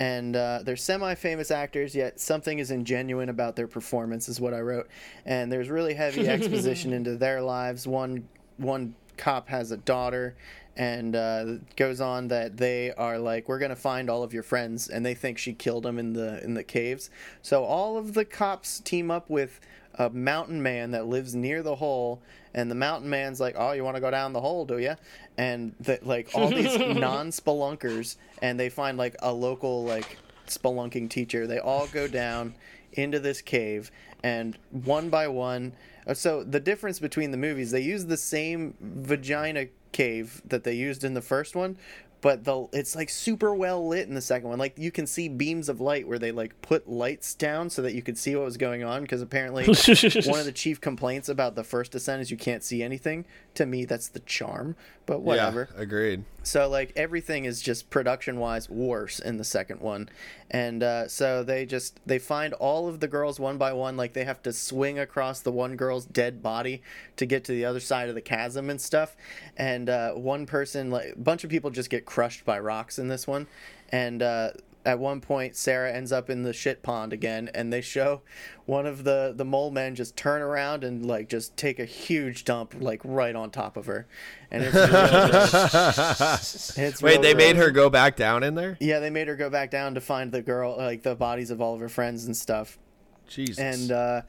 [0.00, 4.60] And uh, they're semi-famous actors, yet something is ingenuine about their performance, is what I
[4.60, 4.88] wrote.
[5.26, 7.86] And there's really heavy exposition into their lives.
[7.86, 8.26] One
[8.56, 10.36] one cop has a daughter,
[10.76, 11.44] and uh,
[11.76, 15.14] goes on that they are like, "We're gonna find all of your friends," and they
[15.14, 17.10] think she killed them in the in the caves.
[17.42, 19.60] So all of the cops team up with
[19.96, 22.20] a mountain man that lives near the hole,
[22.52, 24.96] and the mountain man's like, "Oh, you want to go down the hole, do you?"
[25.38, 31.46] And that like all these non-spelunkers, and they find like a local like spelunking teacher.
[31.46, 32.54] They all go down
[32.92, 33.90] into this cave,
[34.22, 35.72] and one by one.
[36.06, 40.74] uh, So the difference between the movies, they use the same vagina cave that they
[40.74, 41.78] used in the first one,
[42.20, 44.58] but the it's like super well lit in the second one.
[44.58, 47.94] Like you can see beams of light where they like put lights down so that
[47.94, 49.02] you could see what was going on.
[49.02, 49.64] Because apparently,
[50.26, 53.26] one of the chief complaints about the first descent is you can't see anything.
[53.56, 54.74] To me, that's the charm.
[55.04, 55.68] But whatever.
[55.74, 56.24] Yeah, agreed.
[56.44, 60.08] So like everything is just production wise worse in the second one,
[60.50, 63.96] and uh, so they just they find all of the girls one by one.
[63.96, 66.82] Like they have to swing across the one girl's dead body
[67.16, 69.16] to get to the other side of the chasm and stuff.
[69.56, 73.08] And uh, one person, like a bunch of people, just get crushed by rocks in
[73.08, 73.46] this one.
[73.90, 74.50] And uh,
[74.84, 78.22] at one point, Sarah ends up in the shit pond again, and they show
[78.66, 82.44] one of the the mole men just turn around and like just take a huge
[82.44, 84.06] dump like right on top of her,
[84.50, 84.74] and it's
[86.76, 86.86] real.
[86.86, 88.76] It's Wait, real they made her go back down in there?
[88.80, 91.60] Yeah, they made her go back down to find the girl, like the bodies of
[91.60, 92.78] all of her friends and stuff.
[93.26, 93.58] Jesus.
[93.58, 94.22] And uh,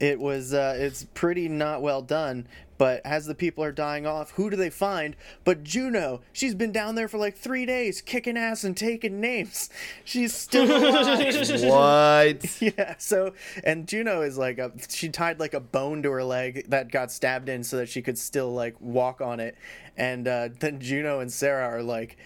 [0.00, 2.46] it was uh, it's pretty not well done
[2.78, 5.16] But as the people are dying off, who do they find?
[5.44, 6.20] But Juno.
[6.32, 9.70] She's been down there for like three days, kicking ass and taking names.
[10.04, 11.64] She's still alive.
[11.64, 12.60] What?
[12.60, 12.94] yeah.
[12.98, 14.72] So, and Juno is like a.
[14.88, 18.02] She tied like a bone to her leg that got stabbed in so that she
[18.02, 19.56] could still like walk on it.
[19.96, 22.16] And uh, then Juno and Sarah are like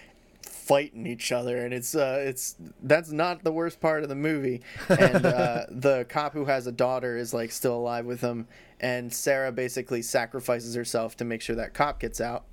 [0.41, 4.61] fighting each other and it's uh it's that's not the worst part of the movie
[4.87, 8.47] and uh the cop who has a daughter is like still alive with him
[8.79, 12.45] and sarah basically sacrifices herself to make sure that cop gets out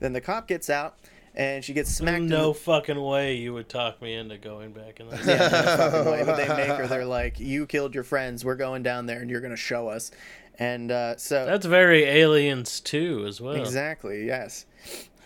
[0.00, 0.96] then the cop gets out
[1.34, 4.98] and she gets smacked no the- fucking way you would talk me into going back
[4.98, 5.20] in there.
[5.24, 6.24] yeah, no fucking way.
[6.24, 6.88] But they make her.
[6.88, 8.44] They're like, "You killed your friends.
[8.44, 10.10] We're going down there, and you're gonna show us."
[10.58, 13.54] And uh, so That's very Aliens too, as well.
[13.54, 14.26] Exactly.
[14.26, 14.66] Yes.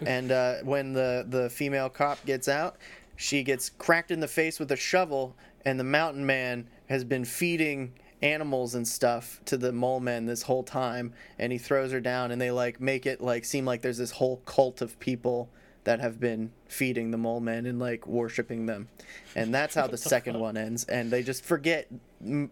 [0.05, 2.76] And uh, when the the female cop gets out,
[3.16, 5.34] she gets cracked in the face with a shovel,
[5.64, 7.93] and the mountain man has been feeding
[8.23, 12.31] animals and stuff to the mole men this whole time, and he throws her down,
[12.31, 15.51] and they like make it like seem like there's this whole cult of people
[15.85, 18.89] that have been feeding the mole men and like worshiping them,
[19.35, 20.85] and that's how the second one ends.
[20.85, 21.89] And they just forget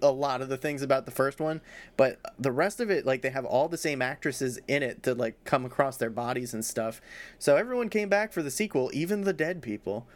[0.03, 1.61] a lot of the things about the first one,
[1.97, 5.14] but the rest of it, like they have all the same actresses in it to
[5.14, 7.01] like come across their bodies and stuff.
[7.39, 10.07] So everyone came back for the sequel, even the dead people.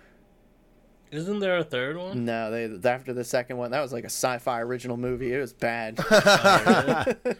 [1.11, 2.25] Isn't there a third one?
[2.25, 5.33] No, they after the second one, that was like a sci-fi original movie.
[5.33, 5.99] It was bad.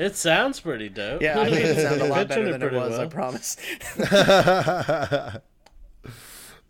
[0.00, 1.20] It sounds pretty dope.
[1.20, 2.98] yeah, I made it sound a lot better than it pretty was.
[2.98, 3.56] I promise.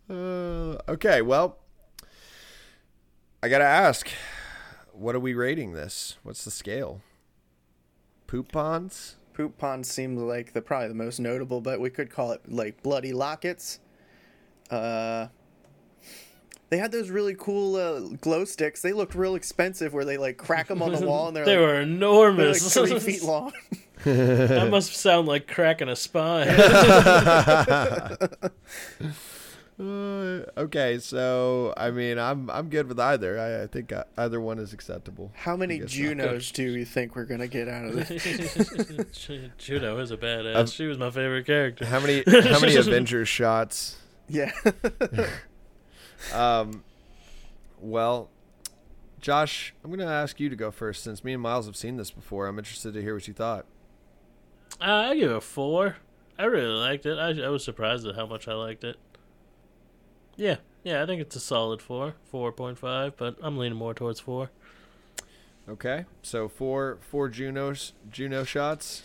[0.09, 1.57] Uh, okay, well,
[3.41, 4.09] I gotta ask,
[4.91, 6.17] what are we rating this?
[6.21, 6.99] What's the scale?
[8.27, 9.15] Poop ponds?
[9.33, 12.83] Poop ponds seemed like the probably the most notable, but we could call it like
[12.83, 13.79] bloody lockets.
[14.69, 15.27] Uh,
[16.71, 18.81] they had those really cool uh, glow sticks.
[18.81, 21.57] They looked real expensive, where they like crack them on the wall and they're They
[21.57, 22.73] like, were they're like enormous.
[22.73, 23.51] three feet long.
[24.05, 26.47] that must sound like cracking a spine.
[29.79, 33.39] Uh, okay, so I mean, I'm I'm good with either.
[33.39, 35.31] I, I think uh, either one is acceptable.
[35.33, 35.79] How many.
[35.79, 39.27] Junos do you think we're gonna get out of this?
[39.57, 40.55] Juno is a badass.
[40.55, 41.87] Um, she was my favorite character.
[41.87, 43.97] How many how many Avengers shots?
[44.29, 44.51] Yeah.
[46.33, 46.83] Um,
[47.79, 48.29] well,
[49.19, 52.11] Josh, I'm gonna ask you to go first since me and Miles have seen this
[52.11, 52.47] before.
[52.47, 53.65] I'm interested to hear what you thought.
[54.79, 55.97] Uh, I give it a four.
[56.39, 57.17] I really liked it.
[57.17, 58.97] I, I was surprised at how much I liked it.
[60.35, 63.93] Yeah, yeah, I think it's a solid four, four point five, but I'm leaning more
[63.93, 64.49] towards four.
[65.69, 69.03] Okay, so four four Junos Juno shots.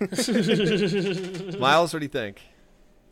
[1.58, 2.42] Miles, what do you think?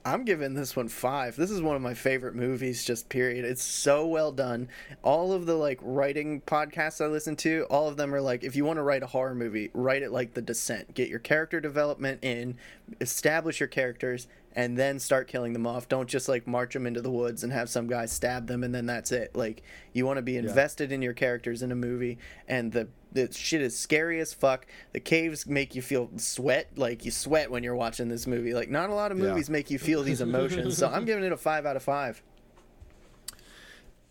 [0.06, 1.34] I'm giving this one five.
[1.34, 3.46] This is one of my favorite movies, just period.
[3.46, 4.68] It's so well done.
[5.02, 8.54] All of the like writing podcasts I listen to, all of them are like, if
[8.54, 10.92] you want to write a horror movie, write it like The Descent.
[10.92, 12.58] Get your character development in,
[13.00, 15.88] establish your characters, and then start killing them off.
[15.88, 18.74] Don't just like march them into the woods and have some guy stab them and
[18.74, 19.34] then that's it.
[19.34, 19.62] Like
[19.94, 23.62] you want to be invested in your characters in a movie, and the the shit
[23.62, 24.66] is scary as fuck.
[24.92, 28.52] The caves make you feel sweat, like you sweat when you're watching this movie.
[28.52, 29.28] Like not a lot of Yeah.
[29.30, 30.76] movies make you feel these emotions.
[30.76, 32.22] so I'm giving it a five out of five.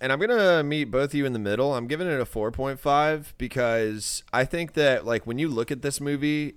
[0.01, 1.73] And I'm gonna meet both of you in the middle.
[1.75, 6.01] I'm giving it a 4.5 because I think that like when you look at this
[6.01, 6.55] movie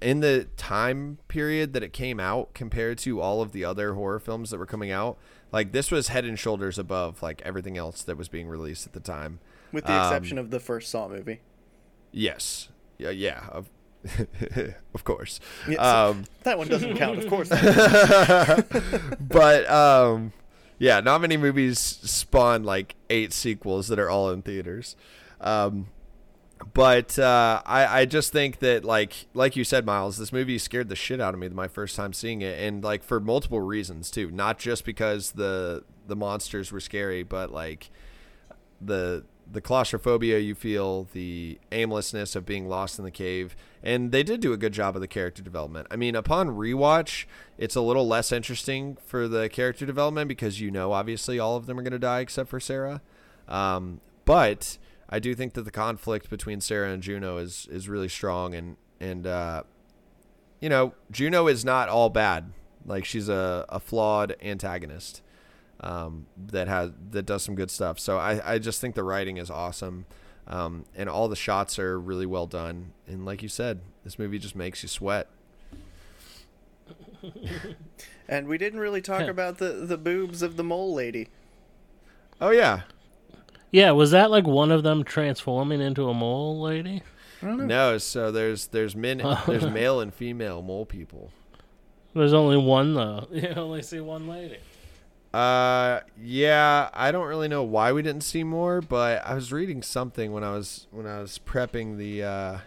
[0.00, 4.18] in the time period that it came out compared to all of the other horror
[4.18, 5.18] films that were coming out,
[5.52, 8.92] like this was head and shoulders above like everything else that was being released at
[8.94, 9.40] the time.
[9.72, 11.40] With the Um, exception of the first Saw movie.
[12.12, 12.68] Yes.
[12.98, 13.10] Yeah.
[13.10, 13.46] Yeah.
[13.50, 13.68] Of,
[14.94, 15.40] of course.
[15.68, 17.48] Yeah, so- Um, That one doesn't count, of course.
[19.20, 20.32] but um,
[20.78, 24.96] yeah, not many movies spawn like eight sequels that are all in theaters.
[25.40, 25.88] Um,
[26.74, 30.88] but uh, I I just think that like like you said, Miles, this movie scared
[30.90, 34.10] the shit out of me my first time seeing it, and like for multiple reasons
[34.10, 34.30] too.
[34.30, 37.90] Not just because the the monsters were scary, but like
[38.80, 44.22] the the claustrophobia you feel, the aimlessness of being lost in the cave, and they
[44.22, 45.88] did do a good job of the character development.
[45.90, 47.24] I mean, upon rewatch,
[47.58, 51.66] it's a little less interesting for the character development because you know obviously all of
[51.66, 53.02] them are going to die except for Sarah.
[53.48, 54.78] Um, but
[55.08, 58.76] I do think that the conflict between Sarah and Juno is is really strong, and
[59.00, 59.62] and uh,
[60.60, 62.52] you know Juno is not all bad.
[62.86, 65.22] Like she's a, a flawed antagonist
[65.80, 67.98] um, that has that does some good stuff.
[67.98, 70.06] So I, I just think the writing is awesome,
[70.46, 72.92] um, and all the shots are really well done.
[73.06, 75.28] And like you said, this movie just makes you sweat.
[78.28, 81.28] and we didn't really talk about the, the boobs of the mole lady.
[82.40, 82.82] Oh yeah,
[83.70, 87.02] Yeah, was that like one of them transforming into a mole lady?
[87.42, 87.64] I don't know.
[87.64, 91.30] No, so there's there's men there's male and female mole people.
[92.14, 93.28] There's only one though.
[93.32, 94.58] You only see one lady.
[95.32, 99.80] Uh, yeah, I don't really know why we didn't see more, but I was reading
[99.82, 102.58] something when I was when I was prepping the uh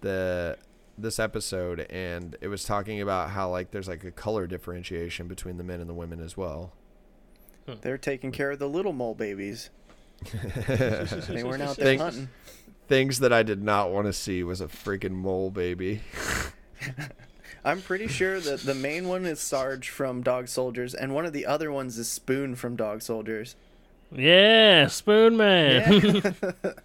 [0.00, 0.58] the
[0.98, 5.58] this episode, and it was talking about how like there's like a color differentiation between
[5.58, 6.72] the men and the women as well.
[7.82, 9.70] They're taking care of the little mole babies.
[10.32, 12.28] They weren't out there Thank- hunting.
[12.88, 16.00] Things that I did not want to see was a freaking mole baby.
[17.64, 21.32] I'm pretty sure that the main one is Sarge from Dog Soldiers, and one of
[21.32, 23.54] the other ones is Spoon from Dog Soldiers.
[24.10, 26.22] Yeah, Spoon Man.
[26.24, 26.72] Yeah.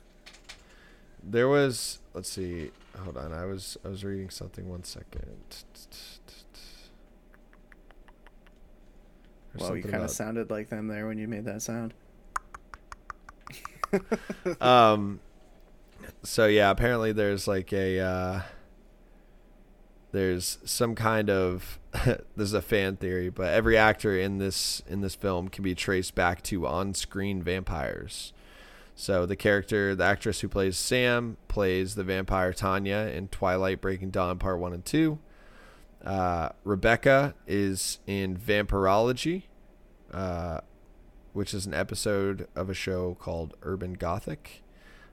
[1.29, 2.71] There was let's see,
[3.03, 5.35] hold on, I was I was reading something one second.
[9.53, 11.93] There's well, you kind of sounded like them there when you made that sound.
[14.61, 15.19] um
[16.23, 18.41] so yeah apparently there's like a uh
[20.11, 25.01] there's some kind of this is a fan theory but every actor in this in
[25.01, 28.33] this film can be traced back to on-screen vampires.
[28.95, 34.11] So the character the actress who plays sam plays the vampire tanya in twilight breaking
[34.11, 35.19] dawn part 1 and 2
[36.05, 39.43] uh, rebecca is in vampirology
[40.13, 40.61] uh,
[41.33, 44.63] which is an episode of a show called Urban Gothic.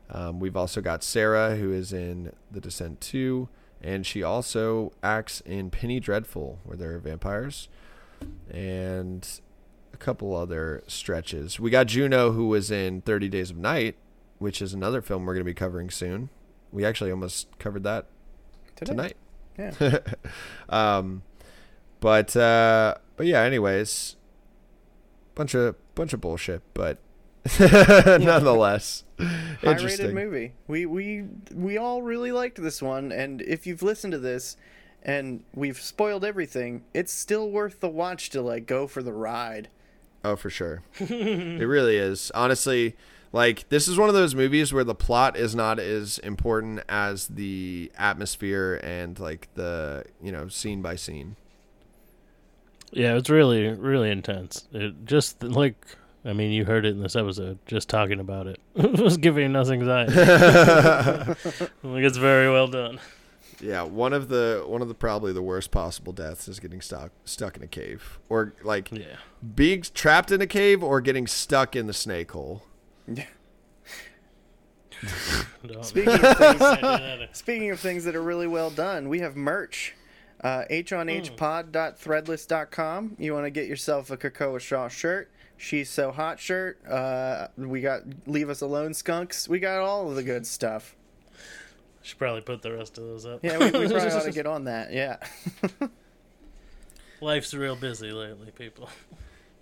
[0.09, 3.47] Um, we've also got Sarah, who is in The Descent 2,
[3.85, 7.69] and she also acts in Penny Dreadful, where there are vampires,
[8.51, 9.41] and
[9.93, 11.61] a couple other stretches.
[11.61, 13.97] We got Juno, who was in 30 Days of Night,
[14.39, 16.31] which is another film we're going to be covering soon.
[16.73, 18.07] We actually almost covered that
[18.75, 18.91] Today.
[18.91, 19.17] tonight.
[19.59, 19.99] Yeah.
[20.71, 21.23] um,
[22.01, 23.43] but uh, but yeah.
[23.43, 24.17] Anyways,
[25.35, 26.99] bunch of bunch of bullshit, but
[27.61, 29.04] nonetheless,
[29.61, 30.53] High-rated movie.
[30.67, 34.57] We we we all really liked this one, and if you've listened to this,
[35.03, 39.69] and we've spoiled everything, it's still worth the watch to like go for the ride.
[40.25, 40.83] Oh, for sure.
[40.99, 42.31] it really is.
[42.35, 42.97] Honestly,
[43.33, 47.27] like this is one of those movies where the plot is not as important as
[47.29, 51.37] the atmosphere and like the you know scene by scene.
[52.93, 54.67] yeah, it's really really intense.
[54.73, 55.77] It just like
[56.25, 57.59] I mean, you heard it in this episode.
[57.67, 60.15] Just talking about it was giving us anxiety.
[61.83, 62.99] like it's very well done.
[63.61, 67.13] Yeah, one of the one of the probably the worst possible deaths is getting stuck
[67.25, 69.17] stuck in a cave or like Yeah.
[69.55, 72.63] being trapped in a cave or getting stuck in the snake hole.
[75.67, 77.27] Don't- Speaking of things, Yeah.
[77.33, 79.95] speaking of things that are really well done, we have merch.
[80.43, 83.17] Uh, honhpod.threadless.com.
[83.19, 86.85] You want to get yourself a Cocoa Shaw shirt, She's So Hot shirt.
[86.87, 89.49] Uh, we got Leave Us Alone skunks.
[89.49, 90.95] We got all of the good stuff.
[92.03, 93.41] Should probably put the rest of those up.
[93.43, 94.93] Yeah, we, we probably ought to get on that.
[94.93, 95.17] Yeah.
[97.21, 98.91] Life's real busy lately, people.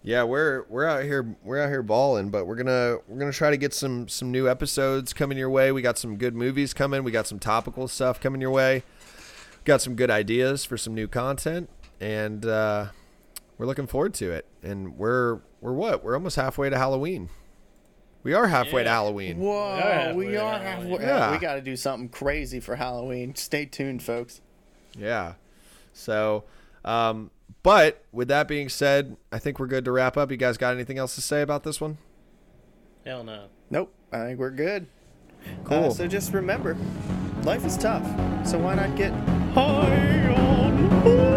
[0.03, 3.51] Yeah, we're we're out here we're out here balling, but we're gonna we're gonna try
[3.51, 5.70] to get some some new episodes coming your way.
[5.70, 7.05] We got some good movies coming.
[7.05, 8.82] We got some topical stuff coming your way.
[9.64, 11.70] Got some good ideas for some new content,
[12.01, 12.86] and uh,
[13.59, 14.47] we're looking forward to it.
[14.63, 16.03] And we're we're what?
[16.05, 17.29] We're almost halfway to Halloween.
[18.23, 19.39] We are halfway to Halloween.
[19.39, 21.05] Whoa, halfway we are halfway.
[21.05, 21.33] Yeah.
[21.33, 23.35] We got to do something crazy for Halloween.
[23.35, 24.41] Stay tuned, folks.
[24.97, 25.35] Yeah.
[25.93, 26.45] So,
[26.85, 27.31] um,
[27.63, 30.31] but with that being said, I think we're good to wrap up.
[30.31, 31.99] You guys got anything else to say about this one?
[33.05, 33.47] Hell no.
[33.71, 34.87] Nope, I think we're good.
[35.65, 35.87] Cool.
[35.87, 36.77] Uh, so just remember,
[37.43, 38.05] life is tough.
[38.47, 39.13] So why not get
[39.55, 41.32] high on?